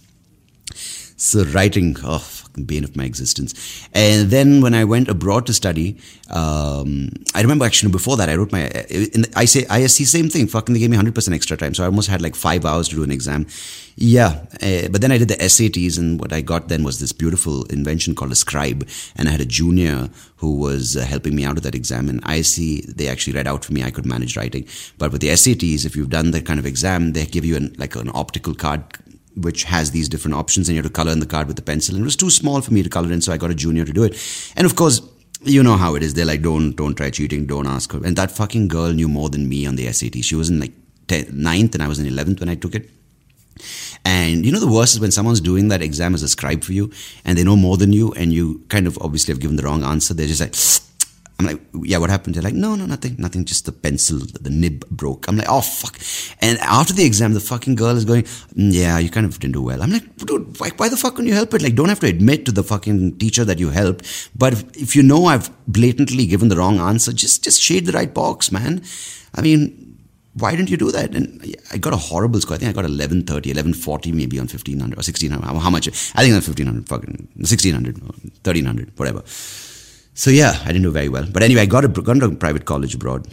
So 1.22 1.44
writing, 1.44 1.98
oh 2.02 2.16
fucking 2.16 2.64
bane 2.64 2.82
of 2.82 2.96
my 2.96 3.04
existence. 3.04 3.86
And 3.92 4.30
then 4.30 4.62
when 4.62 4.72
I 4.72 4.84
went 4.84 5.08
abroad 5.08 5.44
to 5.48 5.52
study, 5.52 5.98
um, 6.30 7.10
I 7.34 7.42
remember 7.42 7.66
actually 7.66 7.92
before 7.92 8.16
that 8.16 8.30
I 8.30 8.36
wrote 8.36 8.52
my 8.52 8.62
in 8.62 9.22
the, 9.22 9.32
I 9.36 9.44
say 9.44 9.64
ISC 9.64 10.06
same 10.06 10.30
thing. 10.30 10.46
Fucking 10.46 10.72
they 10.72 10.80
gave 10.80 10.88
me 10.88 10.96
hundred 10.96 11.14
percent 11.14 11.34
extra 11.34 11.58
time, 11.58 11.74
so 11.74 11.82
I 11.82 11.86
almost 11.86 12.08
had 12.08 12.22
like 12.22 12.34
five 12.34 12.64
hours 12.64 12.88
to 12.88 12.96
do 12.96 13.02
an 13.02 13.10
exam. 13.10 13.46
Yeah, 13.96 14.46
uh, 14.62 14.88
but 14.88 15.02
then 15.02 15.12
I 15.12 15.18
did 15.18 15.28
the 15.28 15.36
SATs, 15.36 15.98
and 15.98 16.18
what 16.18 16.32
I 16.32 16.40
got 16.40 16.68
then 16.68 16.84
was 16.84 17.00
this 17.00 17.12
beautiful 17.12 17.64
invention 17.64 18.14
called 18.14 18.32
a 18.32 18.34
scribe, 18.34 18.88
and 19.14 19.28
I 19.28 19.32
had 19.32 19.42
a 19.42 19.44
junior 19.44 20.08
who 20.36 20.56
was 20.56 20.96
uh, 20.96 21.02
helping 21.02 21.36
me 21.36 21.44
out 21.44 21.56
with 21.56 21.64
that 21.64 21.74
exam. 21.74 22.08
And 22.08 22.24
ISC 22.24 22.96
they 22.96 23.08
actually 23.08 23.34
read 23.34 23.46
out 23.46 23.62
for 23.66 23.74
me. 23.74 23.84
I 23.84 23.90
could 23.90 24.06
manage 24.06 24.38
writing, 24.38 24.66
but 24.96 25.12
with 25.12 25.20
the 25.20 25.28
SATs, 25.28 25.84
if 25.84 25.96
you've 25.96 26.08
done 26.08 26.30
that 26.30 26.46
kind 26.46 26.58
of 26.58 26.64
exam, 26.64 27.12
they 27.12 27.26
give 27.26 27.44
you 27.44 27.56
an, 27.56 27.74
like 27.76 27.94
an 27.94 28.10
optical 28.14 28.54
card 28.54 28.84
which 29.36 29.64
has 29.64 29.90
these 29.90 30.08
different 30.08 30.36
options 30.36 30.68
and 30.68 30.76
you 30.76 30.82
have 30.82 30.90
to 30.90 30.94
color 30.94 31.12
in 31.12 31.20
the 31.20 31.26
card 31.26 31.46
with 31.46 31.58
a 31.58 31.62
pencil. 31.62 31.94
And 31.94 32.02
it 32.02 32.04
was 32.04 32.16
too 32.16 32.30
small 32.30 32.60
for 32.60 32.72
me 32.72 32.82
to 32.82 32.88
color 32.88 33.12
in 33.12 33.20
so 33.20 33.32
i 33.32 33.36
got 33.36 33.50
a 33.50 33.54
junior 33.54 33.84
to 33.84 33.92
do 33.92 34.04
it. 34.04 34.52
And 34.56 34.66
of 34.66 34.76
course 34.76 35.00
you 35.42 35.62
know 35.62 35.76
how 35.76 35.94
it 35.94 36.02
is. 36.02 36.14
They're 36.14 36.26
like 36.26 36.42
don't 36.42 36.72
don't 36.72 36.94
try 36.94 37.10
cheating. 37.10 37.46
Don't 37.46 37.66
ask 37.66 37.92
her. 37.92 38.00
And 38.04 38.16
that 38.16 38.30
fucking 38.30 38.68
girl 38.68 38.92
knew 38.92 39.08
more 39.08 39.30
than 39.30 39.48
me 39.48 39.66
on 39.66 39.76
the 39.76 39.90
sat 39.92 40.24
she 40.24 40.34
was 40.34 40.50
in 40.50 40.60
like 40.60 40.72
10th, 41.06 41.32
9th 41.32 41.74
and 41.74 41.82
i 41.82 41.88
was 41.88 41.98
in 41.98 42.06
11th 42.06 42.40
when 42.40 42.48
i 42.48 42.54
took 42.54 42.74
it. 42.74 42.90
And 44.04 44.44
you 44.44 44.52
know 44.52 44.60
the 44.60 44.68
worst 44.68 44.94
is 44.94 45.00
when 45.00 45.10
someone's 45.10 45.40
doing 45.40 45.68
that 45.68 45.82
exam 45.82 46.14
as 46.14 46.22
a 46.22 46.28
scribe 46.28 46.64
for 46.64 46.72
you 46.72 46.90
and 47.24 47.36
they 47.36 47.44
know 47.44 47.56
more 47.56 47.76
than 47.76 47.92
you 47.92 48.12
and 48.12 48.32
you 48.32 48.64
kind 48.68 48.86
of 48.86 48.98
obviously 49.00 49.32
have 49.32 49.40
given 49.40 49.56
the 49.56 49.62
wrong 49.62 49.84
answer. 49.84 50.14
They're 50.14 50.26
just 50.26 50.40
like 50.40 50.54
I'm 51.40 51.46
like, 51.46 51.60
yeah, 51.84 51.96
what 51.96 52.10
happened? 52.10 52.34
They're 52.34 52.42
like, 52.42 52.52
no, 52.52 52.74
no, 52.74 52.84
nothing, 52.84 53.16
nothing, 53.18 53.46
just 53.46 53.64
the 53.64 53.72
pencil, 53.72 54.18
the 54.18 54.50
nib 54.50 54.86
broke. 54.90 55.26
I'm 55.26 55.38
like, 55.38 55.46
oh, 55.48 55.62
fuck. 55.62 55.98
And 56.42 56.58
after 56.58 56.92
the 56.92 57.02
exam, 57.02 57.32
the 57.32 57.40
fucking 57.40 57.76
girl 57.76 57.96
is 57.96 58.04
going, 58.04 58.24
"Mm, 58.24 58.74
yeah, 58.74 58.98
you 58.98 59.08
kind 59.08 59.24
of 59.24 59.38
didn't 59.38 59.54
do 59.54 59.62
well. 59.62 59.82
I'm 59.82 59.90
like, 59.90 60.16
dude, 60.18 60.60
why, 60.60 60.68
why 60.76 60.90
the 60.90 60.98
fuck 60.98 61.16
can 61.16 61.26
you 61.26 61.32
help 61.32 61.54
it? 61.54 61.62
Like, 61.62 61.76
don't 61.76 61.88
have 61.88 62.00
to 62.00 62.08
admit 62.08 62.44
to 62.44 62.52
the 62.52 62.62
fucking 62.62 63.16
teacher 63.16 63.42
that 63.46 63.58
you 63.58 63.70
helped. 63.70 64.30
But 64.36 64.52
if, 64.52 64.76
if 64.76 64.94
you 64.94 65.02
know 65.02 65.24
I've 65.26 65.48
blatantly 65.66 66.26
given 66.26 66.50
the 66.50 66.56
wrong 66.56 66.78
answer, 66.78 67.10
just, 67.10 67.42
just 67.42 67.62
shade 67.62 67.86
the 67.86 67.92
right 67.92 68.12
box, 68.12 68.52
man. 68.52 68.82
I 69.34 69.40
mean, 69.40 69.98
why 70.34 70.54
didn't 70.54 70.68
you 70.68 70.76
do 70.76 70.90
that? 70.92 71.14
And 71.14 71.56
I 71.72 71.78
got 71.78 71.94
a 71.94 71.96
horrible 71.96 72.38
score. 72.42 72.56
I 72.56 72.58
think 72.58 72.68
I 72.68 72.72
got 72.72 72.84
1130, 72.84 73.48
1140 73.48 74.12
maybe 74.12 74.38
on 74.38 74.42
1500 74.42 74.94
or 74.94 75.00
1600. 75.00 75.42
How, 75.42 75.58
how 75.58 75.70
much? 75.70 75.88
I 75.88 76.22
think 76.22 76.32
on 76.32 76.42
1500, 76.42 76.86
fucking 76.86 77.28
1600, 77.36 77.98
1300, 78.02 78.98
whatever. 78.98 79.22
So 80.20 80.30
yeah, 80.30 80.60
I 80.64 80.66
didn't 80.66 80.82
do 80.82 80.90
very 80.90 81.08
well. 81.08 81.24
But 81.32 81.42
anyway, 81.42 81.62
I 81.62 81.64
got, 81.64 81.82
a, 81.82 81.88
got 81.88 82.22
a 82.22 82.28
private 82.32 82.66
college 82.66 82.94
abroad. 82.94 83.26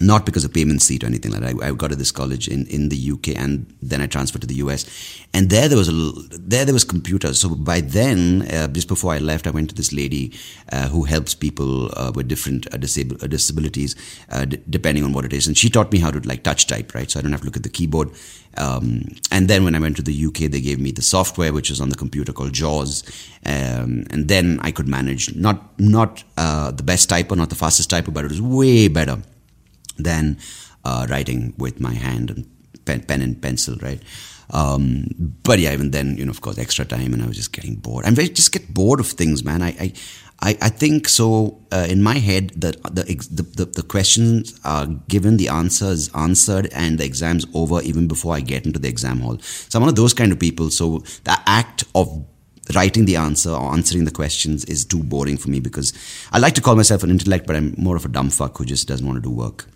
Not 0.00 0.24
because 0.24 0.44
of 0.44 0.52
payment 0.54 0.80
seat 0.80 1.02
or 1.02 1.06
anything 1.06 1.32
like 1.32 1.40
that. 1.40 1.60
I, 1.60 1.68
I 1.68 1.72
got 1.72 1.90
to 1.90 1.96
this 1.96 2.12
college 2.12 2.46
in, 2.46 2.66
in 2.66 2.88
the 2.88 3.10
UK 3.12 3.36
and 3.36 3.66
then 3.82 4.00
I 4.00 4.06
transferred 4.06 4.42
to 4.42 4.46
the 4.46 4.54
US. 4.56 4.86
And 5.34 5.50
there 5.50 5.68
there 5.68 5.76
was 5.76 5.88
a 5.88 5.92
l- 5.92 6.22
there 6.30 6.64
there 6.64 6.72
was 6.72 6.84
computers. 6.84 7.40
So 7.40 7.48
by 7.48 7.80
then, 7.80 8.42
uh, 8.42 8.68
just 8.68 8.86
before 8.86 9.12
I 9.12 9.18
left, 9.18 9.48
I 9.48 9.50
went 9.50 9.70
to 9.70 9.74
this 9.74 9.92
lady 9.92 10.32
uh, 10.70 10.86
who 10.88 11.02
helps 11.02 11.34
people 11.34 11.90
uh, 11.98 12.12
with 12.14 12.28
different 12.28 12.66
uh, 12.68 12.76
disab- 12.76 13.20
uh, 13.22 13.26
disabilities, 13.26 13.96
uh, 14.30 14.44
d- 14.44 14.62
depending 14.70 15.02
on 15.02 15.12
what 15.12 15.24
it 15.24 15.32
is. 15.32 15.48
And 15.48 15.58
she 15.58 15.68
taught 15.68 15.90
me 15.90 15.98
how 15.98 16.12
to 16.12 16.20
like 16.20 16.44
touch 16.44 16.68
type, 16.68 16.94
right? 16.94 17.10
So 17.10 17.18
I 17.18 17.22
don't 17.22 17.32
have 17.32 17.40
to 17.40 17.46
look 17.46 17.56
at 17.56 17.64
the 17.64 17.68
keyboard. 17.68 18.10
Um, 18.56 19.02
and 19.32 19.48
then 19.48 19.64
when 19.64 19.74
I 19.74 19.80
went 19.80 19.96
to 19.96 20.02
the 20.02 20.26
UK, 20.26 20.50
they 20.50 20.60
gave 20.60 20.78
me 20.78 20.92
the 20.92 21.02
software, 21.02 21.52
which 21.52 21.72
is 21.72 21.80
on 21.80 21.88
the 21.88 21.96
computer 21.96 22.32
called 22.32 22.52
JAWS. 22.52 23.02
Um, 23.44 24.04
and 24.10 24.28
then 24.28 24.60
I 24.62 24.70
could 24.70 24.86
manage 24.86 25.34
not 25.34 25.78
not 25.80 26.22
the 26.36 26.82
best 26.84 27.10
typer, 27.10 27.36
not 27.36 27.50
the 27.50 27.56
fastest 27.56 27.90
typer, 27.90 28.12
but 28.12 28.24
it 28.24 28.30
was 28.30 28.40
way 28.40 28.86
better 28.86 29.22
than 29.98 30.38
uh, 30.84 31.06
writing 31.10 31.54
with 31.58 31.80
my 31.80 31.92
hand 31.92 32.30
and 32.30 32.48
pen, 32.84 33.02
pen 33.02 33.22
and 33.22 33.40
pencil, 33.40 33.76
right? 33.82 34.00
Um, 34.50 35.08
but 35.42 35.58
yeah, 35.58 35.72
even 35.72 35.90
then, 35.90 36.16
you 36.16 36.24
know, 36.24 36.30
of 36.30 36.40
course, 36.40 36.58
extra 36.58 36.84
time, 36.84 37.12
and 37.12 37.22
I 37.22 37.26
was 37.26 37.36
just 37.36 37.52
getting 37.52 37.76
bored. 37.76 38.06
Very 38.06 38.28
just 38.28 38.52
get 38.52 38.72
bored 38.72 39.00
of 39.00 39.06
things, 39.06 39.44
man. 39.44 39.62
I 39.62 39.68
I, 39.68 39.92
I, 40.40 40.58
I 40.62 40.68
think 40.70 41.08
so. 41.08 41.60
Uh, 41.70 41.86
in 41.88 42.02
my 42.02 42.14
head, 42.14 42.50
the, 42.56 42.72
the 42.90 43.04
the 43.54 43.66
the 43.66 43.82
questions 43.82 44.58
are 44.64 44.86
given, 44.86 45.36
the 45.36 45.48
answers 45.48 46.08
answered, 46.14 46.70
and 46.72 46.98
the 46.98 47.04
exam's 47.04 47.44
over 47.52 47.82
even 47.82 48.08
before 48.08 48.34
I 48.34 48.40
get 48.40 48.64
into 48.64 48.78
the 48.78 48.88
exam 48.88 49.20
hall. 49.20 49.38
So 49.40 49.78
I'm 49.78 49.82
one 49.82 49.90
of 49.90 49.96
those 49.96 50.14
kind 50.14 50.32
of 50.32 50.38
people. 50.38 50.70
So 50.70 51.00
the 51.24 51.38
act 51.44 51.84
of 51.94 52.24
writing 52.74 53.04
the 53.04 53.16
answer 53.16 53.50
or 53.50 53.72
answering 53.72 54.04
the 54.04 54.10
questions 54.10 54.64
is 54.66 54.84
too 54.84 55.02
boring 55.02 55.36
for 55.38 55.50
me 55.50 55.60
because 55.60 55.92
I 56.32 56.38
like 56.38 56.54
to 56.54 56.60
call 56.60 56.76
myself 56.76 57.02
an 57.02 57.10
intellect, 57.10 57.46
but 57.46 57.56
I'm 57.56 57.74
more 57.76 57.96
of 57.96 58.04
a 58.04 58.08
dumb 58.08 58.30
fuck 58.30 58.58
who 58.58 58.64
just 58.64 58.88
doesn't 58.88 59.06
want 59.06 59.16
to 59.16 59.22
do 59.22 59.30
work. 59.30 59.66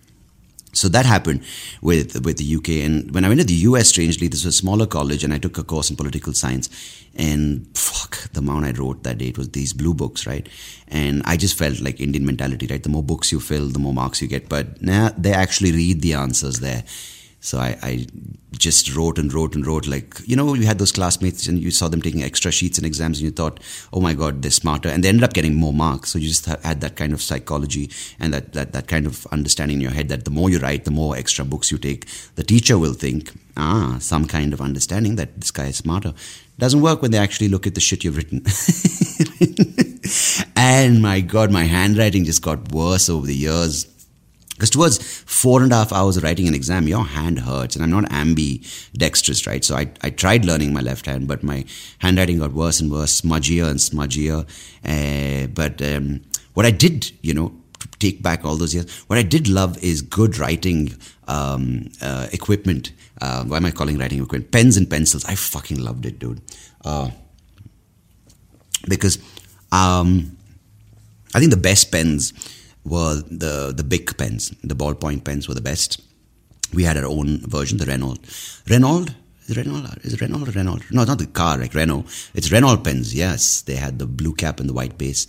So 0.75 0.89
that 0.89 1.05
happened 1.05 1.43
with 1.83 2.25
with 2.25 2.39
the 2.39 2.57
UK, 2.57 2.69
and 2.87 3.15
when 3.15 3.25
I 3.25 3.29
went 3.29 3.41
to 3.41 3.47
the 3.47 3.63
US, 3.69 3.89
strangely, 3.89 4.29
this 4.29 4.45
was 4.45 4.55
a 4.55 4.59
smaller 4.59 4.87
college, 4.87 5.23
and 5.23 5.33
I 5.33 5.39
took 5.39 5.59
a 5.59 5.65
course 5.65 5.91
in 5.91 5.97
political 5.97 6.33
science. 6.33 6.71
And 7.15 7.67
fuck, 7.77 8.31
the 8.33 8.41
amount 8.41 8.65
I 8.65 8.71
wrote 8.71 9.03
that 9.03 9.19
day 9.19 9.29
it 9.29 9.37
was 9.37 9.51
these 9.51 9.75
blue 9.75 9.93
books, 9.93 10.27
right? 10.27 10.49
And 10.89 11.23
I 11.27 11.37
just 11.37 11.59
felt 11.59 11.81
like 11.81 12.01
Indian 12.01 12.25
mentality, 12.25 12.67
right? 12.67 12.83
The 12.83 12.89
more 12.89 13.03
books 13.03 13.31
you 13.31 13.39
fill, 13.39 13.69
the 13.69 13.79
more 13.79 13.93
marks 13.93 14.23
you 14.23 14.29
get. 14.29 14.49
But 14.49 14.81
now 14.81 15.11
they 15.17 15.33
actually 15.33 15.73
read 15.73 16.01
the 16.01 16.15
answers 16.15 16.61
there. 16.61 16.85
So 17.43 17.59
I, 17.59 17.77
I, 17.83 18.07
just 18.57 18.95
wrote 18.95 19.19
and 19.19 19.33
wrote 19.33 19.57
and 19.57 19.67
wrote. 19.67 19.89
Like, 19.89 20.17
you 20.25 20.37
know, 20.37 20.55
you 20.55 20.67
had 20.67 20.79
those 20.79 20.93
classmates 20.93 21.49
and 21.49 21.59
you 21.59 21.73
saw 21.73 21.89
them 21.89 22.01
taking 22.01 22.23
extra 22.23 22.53
sheets 22.53 22.79
in 22.79 22.85
exams 22.85 23.19
and 23.19 23.25
you 23.25 23.33
thought, 23.33 23.59
oh 23.93 24.01
my 24.01 24.15
God, 24.15 24.43
they're 24.43 24.53
smarter. 24.53 24.89
And 24.89 25.03
they 25.03 25.09
ended 25.09 25.25
up 25.25 25.33
getting 25.33 25.57
more 25.57 25.73
marks. 25.73 26.11
So 26.11 26.21
you 26.21 26.29
just 26.29 26.45
had 26.47 26.81
that 26.81 26.95
kind 26.95 27.13
of 27.13 27.21
psychology 27.21 27.91
and 28.21 28.33
that, 28.33 28.53
that, 28.53 28.73
that 28.73 28.87
kind 28.87 29.05
of 29.05 29.27
understanding 29.33 29.79
in 29.79 29.81
your 29.81 29.91
head 29.91 30.09
that 30.11 30.25
the 30.25 30.31
more 30.31 30.49
you 30.49 30.61
write, 30.61 30.85
the 30.85 30.93
more 30.93 31.17
extra 31.17 31.45
books 31.45 31.73
you 31.73 31.79
take, 31.79 32.07
the 32.37 32.45
teacher 32.45 32.79
will 32.79 32.93
think, 32.93 33.33
ah, 33.57 33.97
some 33.99 34.27
kind 34.27 34.53
of 34.53 34.61
understanding 34.61 35.17
that 35.17 35.41
this 35.41 35.51
guy 35.51 35.67
is 35.67 35.79
smarter. 35.79 36.15
Doesn't 36.59 36.83
work 36.83 37.03
when 37.03 37.11
they 37.11 37.19
actually 37.19 37.49
look 37.49 37.67
at 37.67 37.75
the 37.75 37.81
shit 37.81 38.05
you've 38.05 38.17
written. 38.17 38.45
and 40.57 41.03
my 41.03 41.21
God, 41.21 41.51
my 41.51 41.65
handwriting 41.65 42.25
just 42.25 42.43
got 42.43 42.71
worse 42.71 43.09
over 43.09 43.27
the 43.27 43.35
years 43.35 43.92
because 44.63 44.71
towards 44.71 44.99
four 45.27 45.65
and 45.65 45.73
a 45.73 45.75
half 45.75 45.93
hours 45.93 46.17
of 46.17 46.23
writing 46.23 46.47
an 46.47 46.55
exam, 46.55 46.87
your 46.87 47.05
hand 47.05 47.41
hurts. 47.41 47.75
And 47.75 47.83
I'm 47.83 47.91
not 47.91 48.13
ambidextrous, 48.13 49.45
right? 49.45 49.65
So 49.65 49.75
I, 49.75 49.91
I 50.03 50.11
tried 50.11 50.45
learning 50.45 50.73
my 50.73 50.81
left 50.81 51.07
hand, 51.07 51.27
but 51.27 51.43
my 51.43 51.65
handwriting 51.99 52.39
got 52.39 52.53
worse 52.53 52.79
and 52.79 52.89
worse, 52.89 53.21
smudgier 53.21 53.69
and 53.69 53.81
smudgier. 53.81 54.47
Uh, 54.85 55.49
but 55.49 55.83
um, 55.83 56.23
what 56.55 56.65
I 56.65 56.71
did, 56.71 57.11
you 57.23 57.35
know, 57.35 57.53
take 57.99 58.23
back 58.23 58.45
all 58.45 58.55
those 58.55 58.73
years, 58.73 58.89
what 59.09 59.19
I 59.19 59.25
did 59.25 59.49
love 59.49 59.83
is 59.83 60.01
good 60.01 60.39
writing 60.39 60.95
um, 61.27 61.91
uh, 62.01 62.29
equipment. 62.33 62.93
Uh, 63.21 63.43
why 63.43 63.57
am 63.57 63.65
I 63.65 63.73
calling 63.73 63.99
writing 63.99 64.23
equipment? 64.23 64.53
Pens 64.53 64.77
and 64.77 64.89
pencils. 64.89 65.25
I 65.25 65.35
fucking 65.35 65.81
loved 65.81 66.07
it, 66.07 66.21
dude. 66.21 66.41
Uh, 66.85 67.11
because 68.89 69.19
um, 69.73 70.37
I 71.35 71.41
think 71.41 71.51
the 71.51 71.57
best 71.57 71.91
pens 71.91 72.33
were 72.85 73.23
the 73.31 73.73
the 73.77 73.85
big 73.85 74.17
pens. 74.17 74.53
The 74.63 74.75
ballpoint 74.75 75.25
pens 75.25 75.49
were 75.49 75.55
the 75.55 75.61
best. 75.61 76.01
We 76.73 76.85
had 76.85 76.97
our 76.97 77.07
own 77.07 77.41
version, 77.47 77.79
the 77.79 77.87
Renault. 77.87 78.19
Renault 78.69 79.09
is 79.49 79.57
it 79.57 79.67
Renault? 79.67 79.99
Is 80.03 80.21
Renault 80.21 80.47
Renault? 80.55 80.83
No, 80.93 81.05
not 81.05 81.19
the 81.19 81.27
car, 81.27 81.59
like 81.59 81.75
Renault. 81.75 82.05
It's 82.33 82.53
Renault 82.53 82.79
pens. 82.79 83.15
Yes, 83.15 83.63
they 83.63 83.75
had 83.75 83.99
the 83.99 84.07
blue 84.07 84.35
cap 84.35 84.61
and 84.61 84.69
the 84.69 84.73
white 84.73 84.97
base. 84.97 85.27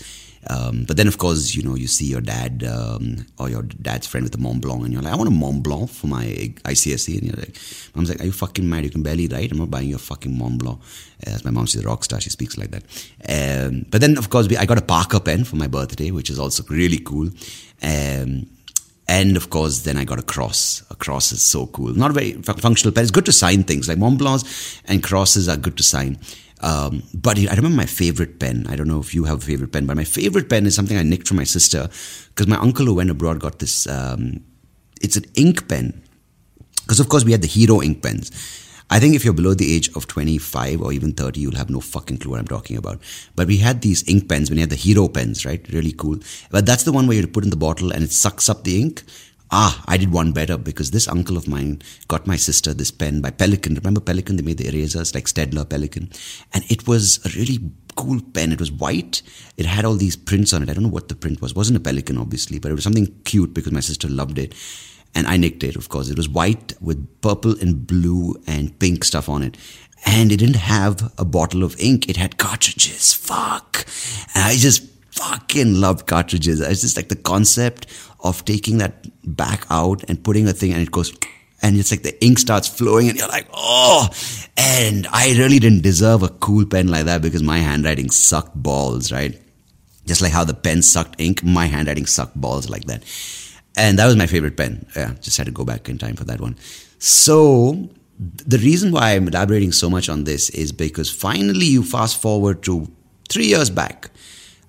Um, 0.50 0.84
but 0.86 0.98
then, 0.98 1.08
of 1.08 1.18
course, 1.18 1.56
you 1.56 1.64
know, 1.64 1.76
you 1.76 1.88
see 1.88 2.06
your 2.06 2.22
dad 2.22 2.64
um, 2.64 3.26
or 3.40 3.50
your 3.50 3.64
dad's 3.64 4.08
friend 4.08 4.24
with 4.24 4.36
a 4.36 4.38
Mont 4.38 4.62
Blanc, 4.62 4.84
and 4.84 4.94
you're 4.94 5.02
like, 5.02 5.14
I 5.14 5.16
want 5.16 5.30
a 5.30 5.32
Mont 5.32 5.64
Blanc 5.64 5.90
for 5.90 6.08
my 6.08 6.26
ICSE. 6.26 7.18
And 7.18 7.24
you're 7.24 7.36
like, 7.36 7.56
mom's 7.96 8.10
like, 8.10 8.22
Are 8.22 8.26
you 8.26 8.32
fucking 8.32 8.70
mad? 8.70 8.84
You 8.84 8.90
can 8.90 9.04
barely 9.04 9.28
write. 9.28 9.52
I'm 9.52 9.58
not 9.58 9.72
buying 9.72 9.90
your 9.90 10.00
fucking 10.00 10.38
Mont 10.38 10.60
Blanc. 10.60 10.80
As 11.26 11.46
my 11.46 11.52
mom, 11.52 11.66
she's 11.66 11.84
a 11.84 11.88
rock 11.88 12.04
star. 12.04 12.20
She 12.20 12.30
speaks 12.30 12.58
like 12.58 12.72
that. 12.72 12.84
Um, 13.28 13.86
but 13.90 14.02
then, 14.02 14.18
of 14.18 14.30
course, 14.30 14.54
I 14.56 14.66
got 14.66 14.78
a 14.78 14.82
Parker 14.82 15.20
pen 15.20 15.44
for 15.44 15.56
my 15.56 15.68
birthday, 15.68 16.12
which 16.12 16.30
is 16.30 16.40
also 16.40 16.64
really 16.70 17.00
cool. 17.00 17.30
Um, 17.82 18.48
and 19.08 19.36
of 19.36 19.50
course, 19.50 19.82
then 19.82 19.98
I 19.98 20.06
got 20.06 20.20
a 20.20 20.24
cross. 20.24 20.84
A 20.90 20.96
cross 20.96 21.32
is 21.32 21.42
so 21.42 21.68
cool. 21.68 21.94
Not 21.94 22.12
a 22.12 22.14
very 22.14 22.34
functional 22.34 22.94
pen. 22.94 23.04
It's 23.04 23.12
good 23.12 23.26
to 23.26 23.34
sign 23.34 23.64
things. 23.64 23.88
Like 23.88 23.98
Mont 23.98 24.18
Blancs 24.18 24.82
and 24.86 25.04
crosses 25.04 25.50
are 25.50 25.58
good 25.58 25.78
to 25.78 25.84
sign. 25.84 26.18
Um, 26.64 27.04
but 27.14 27.38
I 27.38 27.54
remember 27.54 27.76
my 27.76 27.86
favorite 27.86 28.40
pen. 28.40 28.66
I 28.70 28.78
don't 28.78 28.88
know 28.88 29.00
if 29.00 29.14
you 29.14 29.26
have 29.26 29.40
a 29.40 29.46
favorite 29.46 29.74
pen, 29.74 29.86
but 29.86 29.98
my 29.98 30.06
favorite 30.06 30.50
pen 30.50 30.66
is 30.66 30.74
something 30.74 30.98
I 30.98 31.04
nicked 31.04 31.28
from 31.28 31.38
my 31.38 31.44
sister 31.44 31.90
because 32.30 32.48
my 32.48 32.56
uncle 32.58 32.86
who 32.86 32.96
went 32.96 33.10
abroad 33.10 33.40
got 33.40 33.60
this. 33.60 33.86
Um, 33.86 34.44
it's 35.02 35.18
an 35.18 35.26
ink 35.36 35.68
pen. 35.68 36.02
Because 36.84 37.00
of 37.02 37.10
course 37.10 37.26
we 37.26 37.34
had 37.34 37.42
the 37.42 37.48
Hero 37.48 37.82
ink 37.82 38.02
pens. 38.02 38.32
I 38.90 39.00
think 39.00 39.16
if 39.16 39.26
you're 39.26 39.34
below 39.34 39.54
the 39.54 39.76
age 39.76 39.90
of 39.96 40.08
25 40.08 40.82
or 40.82 40.94
even 40.94 41.14
30, 41.14 41.40
you'll 41.40 41.56
have 41.56 41.70
no 41.70 41.80
fucking 41.80 42.18
clue 42.18 42.32
what 42.32 42.40
I'm 42.40 42.48
talking 42.48 42.78
about. 42.78 43.00
But 43.36 43.48
we 43.48 43.58
had 43.58 43.82
these 43.82 44.08
ink 44.08 44.30
pens 44.30 44.50
when 44.50 44.58
you 44.58 44.64
had 44.64 44.70
the 44.70 44.76
Hero 44.76 45.08
pens, 45.08 45.46
right? 45.46 45.66
Really 45.74 45.94
cool. 45.94 46.20
But 46.50 46.66
that's 46.66 46.84
the 46.84 46.92
one 46.92 47.08
where 47.08 47.18
you 47.18 47.28
put 47.28 47.44
in 47.44 47.50
the 47.50 47.58
bottle 47.58 47.92
and 47.92 48.04
it 48.04 48.12
sucks 48.12 48.50
up 48.50 48.64
the 48.64 48.80
ink. 48.80 49.04
Ah, 49.56 49.84
I 49.88 49.98
did 49.98 50.12
one 50.12 50.32
better 50.32 50.58
because 50.58 50.90
this 50.90 51.08
uncle 51.08 51.38
of 51.38 51.48
mine 51.48 51.84
got 52.08 52.26
my 52.26 52.36
sister 52.36 52.74
this 52.74 52.90
pen 52.90 53.22
by 53.22 53.30
Pelikan. 53.30 53.78
Remember 53.78 54.02
Pelikan? 54.02 54.36
They 54.36 54.42
made 54.42 54.58
the 54.58 54.68
erasers 54.68 55.14
like 55.14 55.26
Staedtler 55.26 55.64
Pelikan. 55.66 56.10
And 56.56 56.64
it 56.72 56.88
was 56.88 57.24
a 57.24 57.30
really 57.38 57.60
cool 57.96 58.20
pen. 58.34 58.52
It 58.52 58.60
was 58.60 58.72
white. 58.72 59.22
It 59.56 59.68
had 59.68 59.86
all 59.86 59.94
these 59.94 60.16
prints 60.16 60.54
on 60.54 60.64
it. 60.64 60.70
I 60.72 60.74
don't 60.74 60.82
know 60.82 60.90
what 60.90 61.08
the 61.08 61.14
print 61.14 61.40
was. 61.40 61.52
It 61.52 61.58
wasn't 61.58 61.78
a 61.78 61.82
Pelican, 61.82 62.18
obviously, 62.18 62.58
but 62.58 62.72
it 62.72 62.74
was 62.74 62.84
something 62.84 63.14
cute 63.26 63.54
because 63.54 63.72
my 63.72 63.80
sister 63.80 64.10
loved 64.10 64.40
it. 64.40 64.56
and 65.16 65.28
I 65.28 65.38
nicked 65.38 65.64
it. 65.64 65.76
Of 65.76 65.90
course, 65.90 66.10
it 66.10 66.18
was 66.18 66.28
white 66.28 66.74
with 66.82 67.22
purple 67.22 67.56
and 67.60 67.86
blue 67.86 68.42
and 68.48 68.78
pink 68.80 69.04
stuff 69.04 69.30
on 69.30 69.44
it. 69.44 69.58
And 70.06 70.32
it 70.32 70.38
didn't 70.38 70.56
have 70.56 71.14
a 71.18 71.26
bottle 71.26 71.64
of 71.64 71.80
ink. 71.80 72.10
It 72.10 72.18
had 72.18 72.38
cartridges. 72.38 73.14
Fuck. 73.14 73.86
And 74.36 74.44
I 74.44 74.56
just 74.56 74.84
fucking 75.12 75.76
loved 75.76 76.08
cartridges. 76.08 76.60
It's 76.60 76.82
just 76.82 76.98
like 76.98 77.10
the 77.10 77.16
concept 77.16 77.88
of 78.22 78.44
taking 78.46 78.80
that 78.80 79.06
back 79.26 79.66
out 79.70 80.04
and 80.08 80.24
putting 80.24 80.48
a 80.48 80.54
thing 80.54 80.74
and 80.74 80.82
it 80.82 80.92
goes 80.92 81.14
and 81.62 81.78
it's 81.78 81.92
like 81.92 82.04
the 82.04 82.24
ink 82.24 82.40
starts 82.40 82.68
flowing 82.68 83.08
and 83.08 83.18
you're 83.18 83.30
like, 83.30 83.48
oh, 83.54 84.10
and 84.58 85.08
I 85.08 85.34
really 85.38 85.60
didn't 85.60 85.82
deserve 85.82 86.22
a 86.22 86.28
cool 86.28 86.66
pen 86.66 86.90
like 86.90 87.06
that 87.06 87.22
because 87.22 87.42
my 87.42 87.60
handwriting 87.60 88.12
sucked 88.12 88.54
balls, 88.54 89.14
right? 89.14 89.42
Just 90.06 90.22
like 90.22 90.34
how 90.34 90.44
the 90.44 90.54
pen 90.54 90.82
sucked 90.82 91.22
ink, 91.22 91.42
my 91.42 91.68
handwriting 91.68 92.06
sucked 92.06 92.40
balls 92.40 92.70
like 92.70 92.84
that. 92.86 93.04
And 93.78 93.98
that 93.98 94.08
was 94.08 94.18
my 94.18 94.28
favorite 94.28 94.58
pen. 94.58 94.86
Yeah, 94.94 95.14
just 95.22 95.38
had 95.38 95.46
to 95.46 95.54
go 95.54 95.64
back 95.64 95.88
in 95.88 95.98
time 95.98 96.18
for 96.18 96.26
that 96.26 96.42
one. 96.42 96.58
So 97.00 97.90
the 98.20 98.58
reason 98.58 98.92
why 98.92 99.14
I'm 99.14 99.30
elaborating 99.30 99.72
so 99.72 99.90
much 99.90 100.10
on 100.10 100.26
this 100.26 100.50
is 100.50 100.74
because 100.74 101.10
finally 101.10 101.66
you 101.66 101.82
fast 101.82 102.22
forward 102.22 102.62
to 102.64 102.92
three 103.30 103.46
years 103.46 103.70
back. 103.70 104.12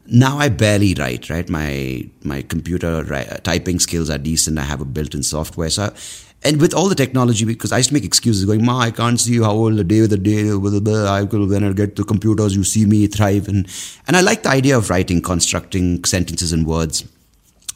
Now 0.07 0.39
I 0.39 0.51
barely 0.51 0.95
write, 0.95 1.31
right? 1.31 1.49
My 1.49 2.09
my 2.23 2.43
computer 2.43 3.15
uh, 3.15 3.39
typing 3.39 3.81
skills 3.81 4.11
are 4.11 4.19
decent. 4.19 4.59
I 4.59 4.63
have 4.63 4.81
a 4.81 4.85
built-in 4.85 5.23
software, 5.23 5.71
so 5.71 5.93
and 6.45 6.61
with 6.61 6.75
all 6.75 6.91
the 6.91 6.95
technology, 6.95 7.47
because 7.47 7.73
I 7.73 7.79
used 7.79 7.89
to 7.89 7.95
make 7.95 8.05
excuses 8.05 8.45
going, 8.45 8.63
Ma, 8.63 8.79
I 8.79 8.91
can't 8.91 9.19
see 9.19 9.33
you. 9.33 9.45
how 9.45 9.53
old 9.53 9.77
the 9.77 9.85
day 9.85 10.03
with 10.03 10.11
the 10.11 10.19
day, 10.19 10.51
blah, 10.51 10.79
blah, 10.79 11.11
I 11.11 11.23
will, 11.23 11.49
when 11.49 11.65
I 11.65 11.73
get 11.73 11.97
to 11.97 12.05
computers, 12.05 12.55
you 12.55 12.65
see 12.65 12.85
me 12.85 13.07
thrive. 13.07 13.49
And, 13.49 13.67
and 14.07 14.15
I 14.15 14.21
like 14.21 14.43
the 14.43 14.51
idea 14.51 14.77
of 14.77 14.91
writing, 14.91 15.23
constructing 15.23 16.05
sentences 16.05 16.53
and 16.53 16.67
words 16.67 17.05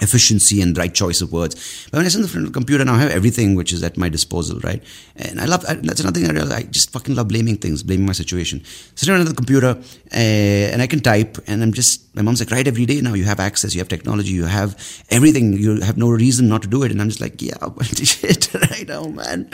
efficiency 0.01 0.61
and 0.63 0.77
right 0.77 0.95
choice 0.95 1.21
of 1.21 1.33
words. 1.33 1.87
But 1.91 1.99
when 1.99 2.07
I 2.07 2.09
sit 2.09 2.21
in 2.21 2.27
front 2.29 2.47
of 2.47 2.53
the 2.53 2.57
computer 2.57 2.85
now, 2.85 2.95
I 2.95 3.01
have 3.01 3.11
everything 3.11 3.55
which 3.55 3.73
is 3.73 3.83
at 3.83 3.97
my 3.97 4.09
disposal, 4.09 4.61
right? 4.61 4.83
And 5.17 5.41
I 5.41 5.47
love, 5.47 5.63
that's 5.63 6.01
another 6.01 6.21
thing 6.21 6.29
I 6.29 6.33
realize, 6.33 6.53
I 6.53 6.63
just 6.63 6.91
fucking 6.93 7.15
love 7.15 7.29
blaming 7.29 7.57
things, 7.57 7.83
blaming 7.83 8.07
my 8.07 8.13
situation. 8.13 8.63
Sitting 8.95 9.15
in 9.15 9.19
front 9.19 9.29
of 9.29 9.29
the 9.29 9.35
computer 9.35 9.71
uh, 10.13 10.73
and 10.73 10.83
I 10.83 10.87
can 10.87 11.01
type 11.01 11.39
and 11.47 11.63
I'm 11.63 11.73
just, 11.73 12.15
my 12.15 12.23
mom's 12.23 12.41
like, 12.41 12.51
write 12.51 12.69
every 12.69 12.87
day 12.87 13.01
now, 13.01 13.15
you 13.15 13.25
have 13.25 13.41
access, 13.41 13.75
you 13.75 13.81
have 13.81 13.89
technology, 13.89 14.31
you 14.31 14.45
have 14.45 14.77
everything, 15.11 15.53
you 15.55 15.81
have 15.81 15.97
no 15.97 16.11
reason 16.11 16.49
not 16.49 16.63
to 16.63 16.69
do 16.69 16.83
it. 16.83 16.93
And 16.93 17.01
I'm 17.01 17.09
just 17.09 17.21
like, 17.21 17.41
yeah, 17.43 17.57
but 17.61 17.87
shit, 17.87 18.53
right 18.71 18.87
now, 18.87 19.05
man. 19.05 19.51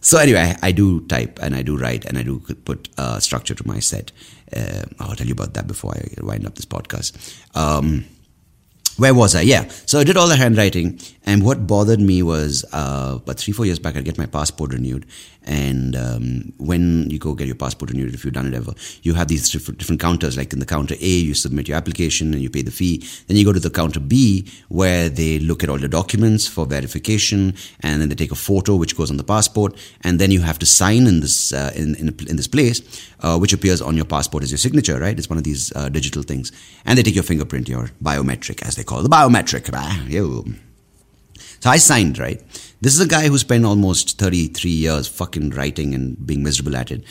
So 0.00 0.18
anyway, 0.18 0.54
I 0.62 0.72
do 0.72 1.00
type 1.06 1.38
and 1.40 1.54
I 1.54 1.62
do 1.62 1.78
write 1.78 2.04
and 2.04 2.18
I 2.18 2.22
do 2.22 2.40
put 2.64 2.88
uh, 2.98 3.20
structure 3.20 3.54
to 3.54 3.66
my 3.66 3.78
set. 3.78 4.12
Uh, 4.54 4.82
I'll 5.00 5.16
tell 5.16 5.26
you 5.26 5.32
about 5.32 5.54
that 5.54 5.66
before 5.66 5.94
I 5.94 6.22
wind 6.22 6.46
up 6.46 6.54
this 6.56 6.66
podcast. 6.66 7.16
Um, 7.56 8.04
where 8.96 9.14
was 9.14 9.34
I? 9.34 9.42
Yeah. 9.42 9.68
So 9.86 9.98
I 9.98 10.04
did 10.04 10.16
all 10.16 10.28
the 10.28 10.36
handwriting, 10.36 10.98
and 11.24 11.42
what 11.42 11.66
bothered 11.66 12.00
me 12.00 12.22
was, 12.22 12.64
uh, 12.72 13.14
about 13.16 13.38
three, 13.38 13.52
four 13.52 13.66
years 13.66 13.78
back, 13.78 13.96
I'd 13.96 14.04
get 14.04 14.18
my 14.18 14.26
passport 14.26 14.72
renewed, 14.72 15.06
and 15.44 15.96
um, 15.96 16.52
when 16.58 17.08
you 17.10 17.18
go 17.18 17.34
get 17.34 17.46
your 17.46 17.56
passport 17.56 17.90
renewed, 17.90 18.14
if 18.14 18.24
you've 18.24 18.34
done 18.34 18.46
it 18.46 18.54
ever, 18.54 18.72
you 19.02 19.14
have 19.14 19.28
these 19.28 19.50
different, 19.50 20.00
counters. 20.00 20.36
Like 20.36 20.52
in 20.52 20.58
the 20.58 20.66
counter 20.66 20.94
A, 20.94 21.06
you 21.06 21.34
submit 21.34 21.68
your 21.68 21.76
application 21.76 22.32
and 22.32 22.42
you 22.42 22.50
pay 22.50 22.62
the 22.62 22.70
fee. 22.70 23.06
Then 23.26 23.36
you 23.36 23.44
go 23.44 23.52
to 23.52 23.60
the 23.60 23.70
counter 23.70 24.00
B, 24.00 24.48
where 24.68 25.08
they 25.08 25.38
look 25.38 25.62
at 25.62 25.68
all 25.68 25.78
the 25.78 25.88
documents 25.88 26.46
for 26.46 26.66
verification, 26.66 27.54
and 27.80 28.00
then 28.00 28.08
they 28.08 28.14
take 28.14 28.32
a 28.32 28.36
photo 28.36 28.76
which 28.76 28.96
goes 28.96 29.10
on 29.10 29.16
the 29.16 29.24
passport, 29.24 29.76
and 30.02 30.18
then 30.18 30.30
you 30.30 30.40
have 30.40 30.58
to 30.58 30.66
sign 30.66 31.06
in 31.06 31.20
this 31.20 31.52
uh, 31.52 31.72
in, 31.74 31.94
in, 31.96 32.08
in 32.28 32.36
this 32.36 32.48
place, 32.48 32.80
uh, 33.20 33.38
which 33.38 33.52
appears 33.52 33.80
on 33.80 33.96
your 33.96 34.06
passport 34.06 34.42
as 34.42 34.50
your 34.50 34.58
signature. 34.58 34.98
Right? 34.98 35.18
It's 35.18 35.28
one 35.28 35.38
of 35.38 35.44
these 35.44 35.74
uh, 35.76 35.88
digital 35.88 36.22
things, 36.22 36.52
and 36.84 36.98
they 36.98 37.02
take 37.02 37.14
your 37.14 37.24
fingerprint, 37.24 37.68
your 37.68 37.90
biometric, 38.02 38.62
as 38.62 38.76
they 38.76 38.84
call 38.84 39.00
it, 39.00 39.02
the 39.02 39.08
biometric. 39.08 39.70
So 41.60 41.70
I 41.70 41.76
signed, 41.76 42.18
right? 42.18 42.42
This 42.80 42.94
is 42.94 43.00
a 43.00 43.08
guy 43.08 43.28
who 43.28 43.38
spent 43.38 43.64
almost 43.64 44.18
33 44.18 44.70
years 44.70 45.06
fucking 45.06 45.50
writing 45.50 45.94
and 45.94 46.26
being 46.26 46.42
miserable 46.42 46.76
at 46.76 46.90
it. 46.90 47.04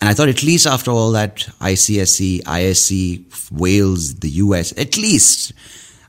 And 0.00 0.08
I 0.08 0.14
thought 0.14 0.28
at 0.28 0.42
least 0.42 0.66
after 0.66 0.90
all 0.90 1.10
that 1.12 1.38
ICSE, 1.60 2.42
ISC, 2.42 3.50
Wales, 3.50 4.14
the 4.16 4.30
US, 4.30 4.72
at 4.78 4.96
least 4.96 5.52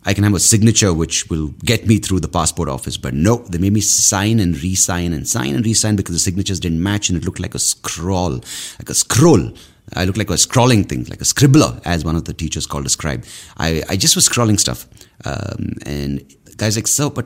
I 0.05 0.13
can 0.13 0.23
have 0.23 0.33
a 0.33 0.39
signature 0.39 0.93
which 0.93 1.29
will 1.29 1.49
get 1.65 1.87
me 1.87 1.97
through 1.97 2.19
the 2.19 2.27
passport 2.27 2.69
office. 2.69 2.97
But 2.97 3.13
no, 3.13 3.37
they 3.49 3.57
made 3.57 3.73
me 3.73 3.81
sign 3.81 4.39
and 4.39 4.61
re-sign 4.61 5.11
and 5.13 5.27
sign 5.27 5.55
and 5.55 5.65
re-sign 5.65 5.95
because 5.95 6.15
the 6.15 6.19
signatures 6.19 6.59
didn't 6.59 6.81
match 6.81 7.09
and 7.09 7.17
it 7.17 7.25
looked 7.25 7.39
like 7.39 7.55
a 7.55 7.59
scroll, 7.59 8.41
like 8.79 8.89
a 8.89 8.93
scroll. 8.93 9.51
I 9.95 10.05
looked 10.05 10.19
like 10.19 10.29
a 10.29 10.37
scrawling 10.37 10.83
thing, 10.83 11.05
like 11.05 11.21
a 11.21 11.25
scribbler, 11.25 11.81
as 11.83 12.05
one 12.05 12.15
of 12.15 12.25
the 12.25 12.33
teachers 12.33 12.67
called 12.67 12.85
a 12.85 12.89
scribe. 12.89 13.25
I, 13.57 13.81
I 13.89 13.97
just 13.97 14.15
was 14.15 14.25
scrawling 14.25 14.59
stuff. 14.59 14.87
Um, 15.25 15.73
and 15.83 16.23
guys 16.57 16.75
like, 16.75 16.87
so, 16.87 17.09
but 17.09 17.25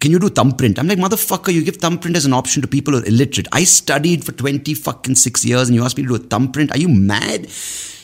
can 0.00 0.10
you 0.10 0.18
do 0.18 0.28
thumbprint? 0.28 0.78
I'm 0.78 0.86
like, 0.86 0.98
motherfucker, 0.98 1.52
you 1.52 1.64
give 1.64 1.76
thumbprint 1.76 2.16
as 2.16 2.24
an 2.24 2.32
option 2.32 2.62
to 2.62 2.68
people 2.68 2.94
who 2.94 3.00
are 3.00 3.06
illiterate. 3.06 3.48
I 3.52 3.64
studied 3.64 4.24
for 4.24 4.32
20 4.32 4.74
fucking 4.74 5.16
six 5.16 5.44
years 5.44 5.68
and 5.68 5.74
you 5.74 5.84
ask 5.84 5.96
me 5.96 6.04
to 6.04 6.08
do 6.08 6.14
a 6.14 6.18
thumbprint? 6.18 6.70
Are 6.72 6.78
you 6.78 6.88
mad? 6.88 7.48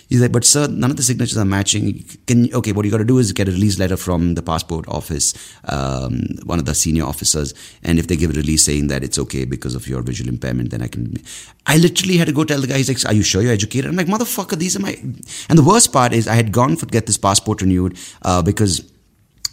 He's 0.08 0.20
like, 0.20 0.32
but 0.32 0.44
sir, 0.44 0.68
none 0.68 0.90
of 0.90 0.96
the 0.96 1.02
signatures 1.02 1.36
are 1.38 1.44
matching. 1.44 2.04
Can 2.26 2.54
okay, 2.54 2.72
what 2.72 2.84
you 2.84 2.90
got 2.90 2.98
to 2.98 3.04
do 3.04 3.18
is 3.18 3.32
get 3.32 3.48
a 3.48 3.50
release 3.50 3.78
letter 3.78 3.96
from 3.96 4.34
the 4.34 4.42
passport 4.42 4.86
office, 4.86 5.34
um, 5.64 6.20
one 6.44 6.58
of 6.58 6.66
the 6.66 6.74
senior 6.74 7.04
officers, 7.04 7.54
and 7.82 7.98
if 7.98 8.06
they 8.06 8.16
give 8.16 8.30
a 8.30 8.34
release 8.34 8.64
saying 8.64 8.88
that 8.88 9.02
it's 9.02 9.18
okay 9.18 9.44
because 9.44 9.74
of 9.74 9.88
your 9.88 10.02
visual 10.02 10.28
impairment, 10.28 10.70
then 10.70 10.82
I 10.82 10.88
can. 10.88 11.16
I 11.66 11.78
literally 11.78 12.18
had 12.18 12.26
to 12.26 12.32
go 12.32 12.44
tell 12.44 12.60
the 12.60 12.66
guy. 12.66 12.76
He's 12.76 12.88
like, 12.88 13.04
"Are 13.10 13.14
you 13.14 13.22
sure 13.22 13.42
you're 13.42 13.52
educated?" 13.52 13.90
I'm 13.90 13.96
like, 13.96 14.06
"Motherfucker, 14.06 14.56
these 14.58 14.76
are 14.76 14.80
my." 14.80 14.94
And 15.48 15.58
the 15.58 15.64
worst 15.64 15.92
part 15.92 16.12
is, 16.12 16.28
I 16.28 16.34
had 16.34 16.52
gone 16.52 16.76
for 16.76 16.86
get 16.86 17.06
this 17.06 17.18
passport 17.18 17.62
renewed 17.62 17.98
uh, 18.22 18.42
because 18.42 18.82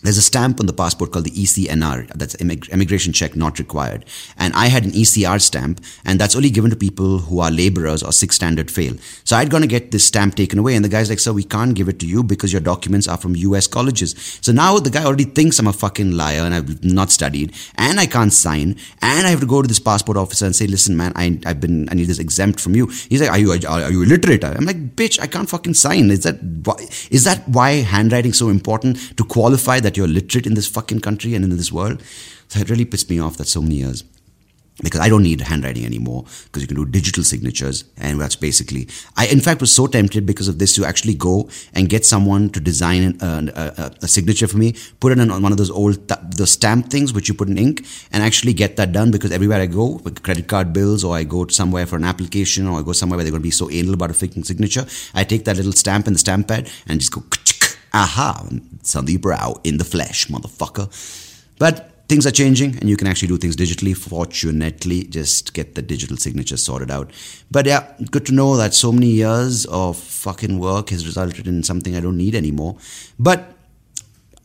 there's 0.04 0.18
a 0.18 0.22
stamp 0.22 0.60
on 0.60 0.66
the 0.66 0.74
passport 0.74 1.12
called 1.12 1.26
the 1.26 1.32
ECNR, 1.32 2.08
that's 2.14 2.36
immigration 2.36 3.14
check 3.14 3.36
not 3.36 3.60
required. 3.60 4.06
And 4.38 4.54
I 4.54 4.68
had 4.68 4.84
an 4.84 4.92
ECR 4.92 5.40
stamp, 5.40 5.82
and 6.06 6.20
that's 6.20 6.36
only 6.36 6.50
given 6.50 6.72
to 6.72 6.76
people 6.76 7.20
who 7.20 7.40
are 7.40 7.52
laborers 7.52 8.02
or 8.02 8.12
six 8.12 8.36
standard 8.36 8.72
fail. 8.72 8.96
So 9.24 9.36
I'd 9.36 9.52
gonna 9.52 9.68
get 9.68 9.92
this 9.92 10.04
stamp 10.04 10.36
taken 10.36 10.58
away, 10.58 10.76
and 10.76 10.84
the 10.84 10.90
guy's 10.90 11.10
like, 11.10 11.20
"Sir, 11.20 11.34
we 11.34 11.44
can't 11.44 11.76
give 11.76 11.88
it 11.88 12.00
to 12.00 12.08
you 12.08 12.24
because 12.24 12.52
your 12.52 12.62
documents 12.62 13.08
are 13.08 13.18
from 13.18 13.36
US 13.36 13.68
colleges." 13.68 14.16
So 14.42 14.52
now 14.52 14.80
the 14.80 14.90
guy 14.90 15.04
already 15.04 15.26
thinks 15.26 15.60
I'm 15.60 15.68
a 15.68 15.74
fucking 15.74 16.12
liar 16.12 16.42
and 16.42 16.54
I've 16.56 16.84
not 16.84 17.12
studied, 17.12 17.54
and 17.76 18.00
I 18.00 18.08
can't 18.08 18.34
sign, 18.34 18.76
and 19.02 19.28
I 19.28 19.30
have 19.30 19.42
to 19.42 19.46
go 19.46 19.62
to 19.62 19.68
this 19.68 19.80
passport 19.80 20.18
officer 20.18 20.46
and 20.46 20.56
say, 20.56 20.66
"Listen, 20.66 20.98
man, 20.98 21.14
I, 21.16 21.40
have 21.46 21.60
been, 21.60 21.88
I 21.90 21.94
need 21.94 22.08
this 22.08 22.20
exempt 22.20 22.60
from 22.60 22.76
you." 22.76 22.88
He's 22.88 23.22
like, 23.22 23.32
"Are 23.32 23.38
you, 23.38 23.52
are, 23.52 23.82
are 23.82 23.92
you 23.92 24.02
illiterate?" 24.02 24.44
I'm 24.44 24.66
like, 24.66 24.96
"Bitch, 24.96 25.20
I 25.22 25.28
can't 25.28 25.50
fucking 25.50 25.76
sign." 25.76 26.10
Is 26.10 26.24
that 26.24 26.42
why, 26.42 26.76
is 27.12 27.24
that 27.26 27.48
why 27.48 27.72
handwriting 27.94 28.34
so 28.34 28.50
important 28.50 28.98
to 29.18 29.24
qualify 29.24 29.80
that? 29.80 29.91
That 29.92 29.98
you're 29.98 30.08
literate 30.08 30.48
in 30.48 30.54
this 30.54 30.68
fucking 30.68 31.02
country 31.02 31.36
and 31.36 31.44
in 31.44 31.58
this 31.58 31.72
world. 31.72 32.02
So 32.48 32.60
it 32.60 32.70
really 32.70 32.86
pissed 32.86 33.10
me 33.10 33.20
off 33.20 33.38
that 33.38 33.48
so 33.48 33.62
many 33.62 33.76
years. 33.76 34.04
Because 34.82 35.02
I 35.02 35.10
don't 35.10 35.22
need 35.22 35.42
handwriting 35.42 35.86
anymore 35.86 36.24
because 36.46 36.62
you 36.64 36.68
can 36.68 36.78
do 36.78 36.86
digital 36.86 37.24
signatures 37.24 37.84
and 37.98 38.20
that's 38.20 38.38
basically 38.38 38.88
I 39.16 39.28
in 39.28 39.40
fact 39.40 39.62
was 39.62 39.72
so 39.72 39.86
tempted 39.86 40.26
because 40.26 40.48
of 40.48 40.58
this 40.58 40.74
to 40.76 40.86
actually 40.86 41.14
go 41.14 41.50
and 41.74 41.88
get 41.88 42.04
someone 42.04 42.50
to 42.52 42.60
design 42.60 43.18
a, 43.22 43.52
a, 43.54 43.92
a 44.02 44.08
signature 44.08 44.48
for 44.48 44.58
me 44.58 44.74
put 45.00 45.12
it 45.12 45.20
on 45.20 45.30
one 45.44 45.52
of 45.52 45.60
those 45.60 45.70
old 45.70 46.08
th- 46.08 46.22
the 46.36 46.48
stamp 46.48 46.90
things 46.90 47.14
which 47.14 47.28
you 47.28 47.36
put 47.36 47.50
in 47.50 47.60
ink 47.60 47.86
and 48.12 48.24
actually 48.24 48.54
get 48.54 48.78
that 48.78 48.92
done 48.92 49.12
because 49.12 49.32
everywhere 49.32 49.62
I 49.62 49.68
go 49.68 50.00
with 50.06 50.24
credit 50.24 50.48
card 50.48 50.74
bills 50.74 51.04
or 51.04 51.16
I 51.16 51.26
go 51.26 51.46
somewhere 51.48 51.86
for 51.86 51.98
an 51.98 52.06
application 52.06 52.66
or 52.66 52.80
I 52.80 52.82
go 52.82 52.94
somewhere 52.94 53.18
where 53.18 53.26
they're 53.26 53.38
going 53.38 53.44
to 53.44 53.52
be 53.52 53.52
so 53.52 53.70
anal 53.70 53.94
about 53.94 54.10
a 54.10 54.16
fucking 54.16 54.46
signature 54.46 54.86
I 55.14 55.26
take 55.26 55.46
that 55.46 55.58
little 55.58 55.74
stamp 55.74 56.08
in 56.08 56.14
the 56.14 56.20
stamp 56.20 56.48
pad 56.48 56.72
and 56.88 57.00
just 57.00 57.12
go 57.12 57.24
aha, 57.94 58.48
Sandeep 58.84 59.26
Rao 59.26 59.60
in 59.64 59.78
the 59.78 59.86
flesh, 59.86 60.28
motherfucker. 60.28 60.90
But 61.58 61.92
things 62.12 62.28
are 62.28 62.32
changing 62.32 62.78
and 62.80 62.90
you 62.90 62.98
can 62.98 63.08
actually 63.08 63.30
do 63.30 63.38
things 63.38 63.56
digitally. 63.56 63.96
Fortunately, 63.96 65.04
just 65.06 65.54
get 65.54 65.76
the 65.76 65.82
digital 65.82 66.18
signature 66.18 66.58
sorted 66.58 66.92
out. 66.92 67.10
But 67.50 67.66
yeah, 67.66 67.94
good 68.12 68.26
to 68.26 68.34
know 68.34 68.58
that 68.58 68.74
so 68.74 68.92
many 68.92 69.08
years 69.08 69.66
of 69.68 69.98
fucking 69.98 70.60
work 70.60 70.90
has 70.90 71.06
resulted 71.06 71.48
in 71.48 71.64
something 71.64 71.96
I 71.96 72.02
don't 72.02 72.18
need 72.18 72.36
anymore. 72.36 72.78
But 73.18 73.56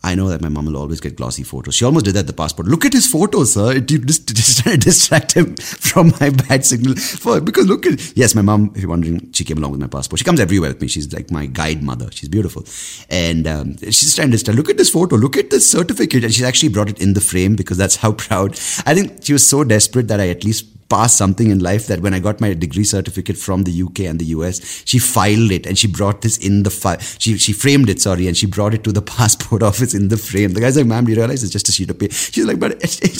I 0.02 0.14
know 0.14 0.28
that 0.28 0.40
my 0.40 0.48
mom 0.48 0.66
will 0.66 0.76
always 0.76 1.00
get 1.00 1.16
glossy 1.16 1.42
photos. 1.42 1.74
She 1.74 1.84
almost 1.84 2.04
did 2.04 2.14
that 2.14 2.26
the 2.26 2.32
passport. 2.32 2.68
Look 2.68 2.84
at 2.84 2.92
his 2.92 3.06
photos, 3.06 3.54
sir. 3.54 3.72
It, 3.72 3.86
just, 3.86 4.34
just 4.34 4.62
trying 4.62 4.78
to 4.78 4.84
distract 4.84 5.32
him 5.32 5.56
from 5.56 6.12
my 6.20 6.30
bad 6.30 6.64
signal. 6.64 6.94
For, 6.96 7.40
because 7.40 7.66
look 7.66 7.86
at 7.86 8.16
yes, 8.16 8.34
my 8.34 8.42
mom. 8.42 8.72
If 8.74 8.82
you're 8.82 8.90
wondering, 8.90 9.32
she 9.32 9.44
came 9.44 9.58
along 9.58 9.72
with 9.72 9.80
my 9.80 9.88
passport. 9.88 10.18
She 10.18 10.24
comes 10.24 10.40
everywhere 10.40 10.70
with 10.70 10.80
me. 10.80 10.88
She's 10.88 11.12
like 11.12 11.30
my 11.30 11.46
guide 11.46 11.82
mother. 11.82 12.08
She's 12.12 12.28
beautiful, 12.28 12.64
and 13.10 13.46
um, 13.46 13.76
she's 13.78 14.14
trying 14.14 14.28
to 14.28 14.32
distract. 14.32 14.56
Look 14.56 14.70
at 14.70 14.76
this 14.76 14.90
photo. 14.90 15.16
Look 15.16 15.36
at 15.36 15.50
this 15.50 15.70
certificate, 15.70 16.24
and 16.24 16.32
she's 16.32 16.44
actually 16.44 16.68
brought 16.68 16.88
it 16.88 17.00
in 17.00 17.14
the 17.14 17.20
frame 17.20 17.56
because 17.56 17.76
that's 17.76 17.96
how 17.96 18.12
proud. 18.26 18.52
I 18.86 18.94
think 18.94 19.24
she 19.24 19.32
was 19.32 19.48
so 19.48 19.64
desperate 19.64 20.08
that 20.08 20.20
I 20.20 20.28
at 20.28 20.44
least 20.44 20.66
past 20.88 21.16
something 21.16 21.50
in 21.50 21.58
life 21.58 21.86
that 21.86 22.00
when 22.00 22.14
I 22.14 22.18
got 22.18 22.40
my 22.40 22.54
degree 22.54 22.84
certificate 22.84 23.36
from 23.36 23.64
the 23.64 23.82
UK 23.82 24.00
and 24.00 24.18
the 24.18 24.26
US, 24.26 24.82
she 24.84 24.98
filed 24.98 25.50
it 25.50 25.66
and 25.66 25.78
she 25.78 25.86
brought 25.86 26.22
this 26.22 26.38
in 26.38 26.62
the 26.62 26.70
file. 26.70 26.98
She, 27.18 27.36
she 27.38 27.52
framed 27.52 27.88
it, 27.88 28.00
sorry, 28.00 28.26
and 28.28 28.36
she 28.36 28.46
brought 28.46 28.74
it 28.74 28.84
to 28.84 28.92
the 28.92 29.02
passport 29.16 29.62
office 29.62 29.94
in 29.94 30.08
the 30.08 30.16
frame. 30.16 30.52
The 30.52 30.60
guy's 30.60 30.76
like, 30.76 30.86
ma'am, 30.86 31.04
do 31.04 31.12
you 31.12 31.18
realize 31.18 31.42
it's 31.42 31.52
just 31.52 31.68
a 31.68 31.72
sheet 31.72 31.90
of 31.90 31.98
paper? 31.98 32.14
She's 32.14 32.44
like, 32.46 32.60
but 32.60 32.74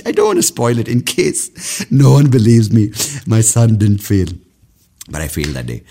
I 0.06 0.12
don't 0.12 0.26
want 0.26 0.38
to 0.38 0.42
spoil 0.42 0.78
it 0.78 0.88
in 0.88 1.02
case 1.02 1.90
no 1.90 2.12
one 2.12 2.30
believes 2.30 2.72
me. 2.72 2.92
My 3.26 3.40
son 3.40 3.76
didn't 3.76 3.98
fail, 3.98 4.28
but 5.10 5.20
I 5.20 5.28
failed 5.28 5.54
that 5.54 5.66
day. 5.66 5.82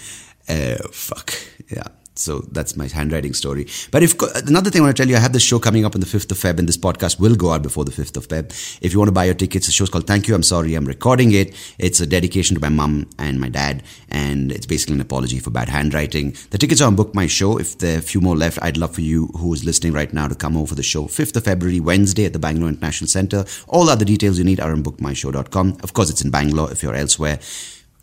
Uh, 0.47 0.87
fuck. 0.91 1.33
Yeah. 1.69 1.87
So 2.17 2.39
that's 2.51 2.77
my 2.77 2.87
handwriting 2.87 3.33
story. 3.33 3.67
But 3.91 4.01
if 4.01 4.19
another 4.47 4.69
thing 4.69 4.81
I 4.81 4.85
want 4.85 4.95
to 4.97 5.03
tell 5.03 5.09
you, 5.09 5.17
I 5.17 5.19
have 5.19 5.33
this 5.33 5.43
show 5.43 5.59
coming 5.59 5.83
up 5.83 5.95
on 5.95 6.01
the 6.01 6.07
5th 6.07 6.31
of 6.31 6.37
Feb, 6.37 6.59
and 6.59 6.67
this 6.67 6.77
podcast 6.77 7.19
will 7.19 7.35
go 7.35 7.51
out 7.51 7.61
before 7.61 7.83
the 7.83 7.91
5th 7.91 8.15
of 8.15 8.27
Feb. 8.27 8.79
If 8.81 8.93
you 8.93 8.99
want 8.99 9.09
to 9.09 9.13
buy 9.13 9.25
your 9.25 9.33
tickets, 9.33 9.65
the 9.65 9.73
show's 9.73 9.89
called 9.89 10.07
Thank 10.07 10.27
You, 10.27 10.35
I'm 10.35 10.43
Sorry, 10.43 10.75
I'm 10.75 10.85
recording 10.85 11.33
it. 11.33 11.53
It's 11.77 11.99
a 11.99 12.07
dedication 12.07 12.55
to 12.55 12.61
my 12.61 12.69
mum 12.69 13.09
and 13.19 13.39
my 13.39 13.49
dad, 13.49 13.83
and 14.09 14.51
it's 14.51 14.65
basically 14.65 14.95
an 14.95 15.01
apology 15.01 15.39
for 15.39 15.49
bad 15.49 15.67
handwriting. 15.67 16.35
The 16.51 16.57
tickets 16.57 16.81
are 16.81 16.87
on 16.87 16.95
Book 16.95 17.13
My 17.13 17.27
Show. 17.27 17.57
If 17.59 17.79
there 17.79 17.95
are 17.95 17.99
a 17.99 18.01
few 18.01 18.21
more 18.21 18.37
left, 18.37 18.59
I'd 18.61 18.77
love 18.77 18.95
for 18.95 19.01
you 19.01 19.27
who 19.37 19.53
is 19.53 19.65
listening 19.65 19.91
right 19.91 20.11
now 20.13 20.27
to 20.29 20.35
come 20.35 20.55
over 20.55 20.67
for 20.67 20.75
the 20.75 20.83
show. 20.83 21.05
5th 21.05 21.35
of 21.35 21.43
February, 21.43 21.81
Wednesday 21.81 22.25
at 22.25 22.33
the 22.33 22.39
Bangalore 22.39 22.69
International 22.69 23.09
Centre. 23.09 23.45
All 23.67 23.89
other 23.89 24.05
details 24.05 24.37
you 24.37 24.45
need 24.45 24.61
are 24.61 24.71
on 24.71 24.83
bookmyshow.com. 24.83 25.77
Of 25.83 25.93
course, 25.93 26.09
it's 26.09 26.23
in 26.23 26.31
Bangalore 26.31 26.71
if 26.71 26.81
you're 26.81 26.95
elsewhere. 26.95 27.39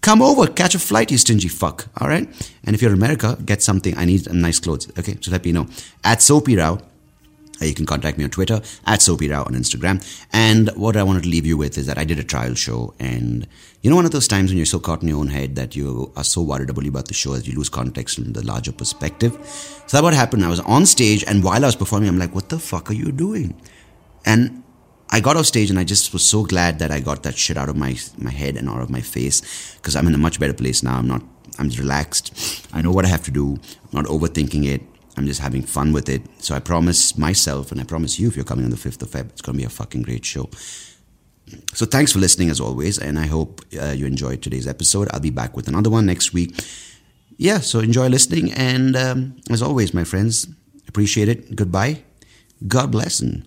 Come 0.03 0.21
over, 0.21 0.49
catch 0.49 0.75
a 0.75 0.81
flight, 0.81 1.13
you 1.13 1.17
stingy 1.17 1.49
fuck. 1.49 1.87
All 2.01 2.09
right. 2.09 2.29
And 2.65 2.75
if 2.75 2.83
you're 2.83 2.91
in 2.91 2.99
America, 2.99 3.39
get 3.47 3.63
something. 3.63 3.97
I 3.97 4.05
need 4.05 4.31
nice 4.33 4.59
clothes. 4.59 4.91
Okay. 4.99 5.17
So 5.21 5.31
let 5.31 5.45
me 5.45 5.53
know. 5.53 5.69
At 6.03 6.21
Soapy 6.21 6.57
Rao, 6.57 6.81
uh, 7.63 7.65
you 7.65 7.75
can 7.75 7.87
contact 7.87 8.19
me 8.19 8.25
on 8.25 8.31
Twitter, 8.31 8.61
at 8.85 9.01
Soapy 9.01 9.29
Rao 9.29 9.45
on 9.45 9.53
Instagram. 9.53 10.03
And 10.33 10.71
what 10.71 10.97
I 10.97 11.05
wanted 11.05 11.23
to 11.23 11.29
leave 11.29 11.47
you 11.47 11.57
with 11.57 11.79
is 11.79 11.87
that 11.87 11.99
I 11.99 12.05
did 12.05 12.19
a 12.19 12.25
trial 12.25 12.55
show. 12.55 12.95
And 12.99 13.47
you 13.83 13.91
know, 13.91 13.97
one 13.97 14.05
of 14.05 14.11
those 14.11 14.27
times 14.27 14.51
when 14.51 14.57
you're 14.57 14.67
so 14.67 14.81
caught 14.81 15.03
in 15.03 15.09
your 15.09 15.19
own 15.19 15.29
head 15.29 15.55
that 15.55 15.77
you 15.77 16.13
are 16.17 16.25
so 16.25 16.43
worried 16.43 16.71
about 16.71 17.07
the 17.07 17.15
show 17.15 17.35
that 17.35 17.47
you 17.47 17.55
lose 17.55 17.69
context 17.69 18.19
and 18.19 18.35
the 18.35 18.45
larger 18.45 18.73
perspective. 18.73 19.33
So 19.87 19.97
that 19.97 20.03
what 20.03 20.15
happened. 20.15 20.45
I 20.45 20.49
was 20.49 20.61
on 20.61 20.85
stage, 20.85 21.23
and 21.25 21.45
while 21.45 21.63
I 21.65 21.69
was 21.69 21.77
performing, 21.77 22.09
I'm 22.09 22.19
like, 22.19 22.35
what 22.35 22.49
the 22.49 22.59
fuck 22.59 22.91
are 22.91 22.95
you 22.95 23.13
doing? 23.13 23.55
And 24.27 24.65
I 25.15 25.21
got 25.21 25.37
off 25.37 25.45
stage 25.45 25.69
and 25.69 25.79
I 25.79 25.85
just 25.85 26.13
was 26.15 26.25
so 26.25 26.43
glad 26.43 26.79
that 26.79 26.91
I 26.91 26.99
got 26.99 27.23
that 27.25 27.37
shit 27.37 27.59
out 27.59 27.69
of 27.69 27.77
my 27.77 27.97
my 28.17 28.31
head 28.31 28.57
and 28.57 28.69
out 28.69 28.81
of 28.81 28.89
my 28.89 29.03
face 29.03 29.43
because 29.77 29.95
I'm 29.95 30.07
in 30.07 30.15
a 30.15 30.19
much 30.19 30.41
better 30.41 30.55
place 30.55 30.83
now. 30.83 30.97
I'm 30.97 31.07
not. 31.07 31.23
I'm 31.59 31.69
relaxed. 31.69 32.67
I 32.73 32.81
know 32.81 32.91
what 32.91 33.05
I 33.05 33.09
have 33.09 33.23
to 33.25 33.31
do. 33.31 33.59
I'm 33.85 33.93
not 33.93 34.07
overthinking 34.07 34.65
it. 34.65 34.83
I'm 35.19 35.27
just 35.27 35.41
having 35.41 35.63
fun 35.63 35.93
with 35.93 36.09
it. 36.09 36.23
So 36.39 36.55
I 36.55 36.61
promise 36.61 37.19
myself 37.19 37.71
and 37.71 37.79
I 37.79 37.85
promise 37.85 38.19
you, 38.19 38.29
if 38.29 38.37
you're 38.37 38.47
coming 38.47 38.65
on 38.65 38.71
the 38.71 38.79
5th 38.79 39.03
of 39.03 39.11
Feb, 39.11 39.29
it's 39.29 39.43
going 39.43 39.55
to 39.55 39.59
be 39.59 39.67
a 39.67 39.69
fucking 39.69 40.01
great 40.01 40.25
show. 40.25 40.49
So 41.75 41.85
thanks 41.85 42.13
for 42.13 42.19
listening 42.21 42.49
as 42.49 42.59
always, 42.59 42.99
and 42.99 43.19
I 43.19 43.27
hope 43.27 43.61
uh, 43.79 43.91
you 43.91 44.07
enjoyed 44.07 44.41
today's 44.41 44.67
episode. 44.67 45.09
I'll 45.13 45.21
be 45.21 45.29
back 45.29 45.55
with 45.55 45.69
another 45.69 45.91
one 45.91 46.07
next 46.07 46.33
week. 46.33 46.59
Yeah, 47.37 47.59
so 47.59 47.81
enjoy 47.81 48.09
listening, 48.09 48.53
and 48.53 48.97
um, 48.97 49.37
as 49.51 49.61
always, 49.61 49.93
my 49.93 50.05
friends, 50.05 50.47
appreciate 50.89 51.29
it. 51.29 51.55
Goodbye. 51.55 52.05
God 52.67 52.91
bless 52.91 53.21
and 53.21 53.47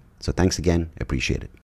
So 0.21 0.31
thanks 0.31 0.57
again. 0.57 0.91
Appreciate 0.99 1.43
it. 1.43 1.60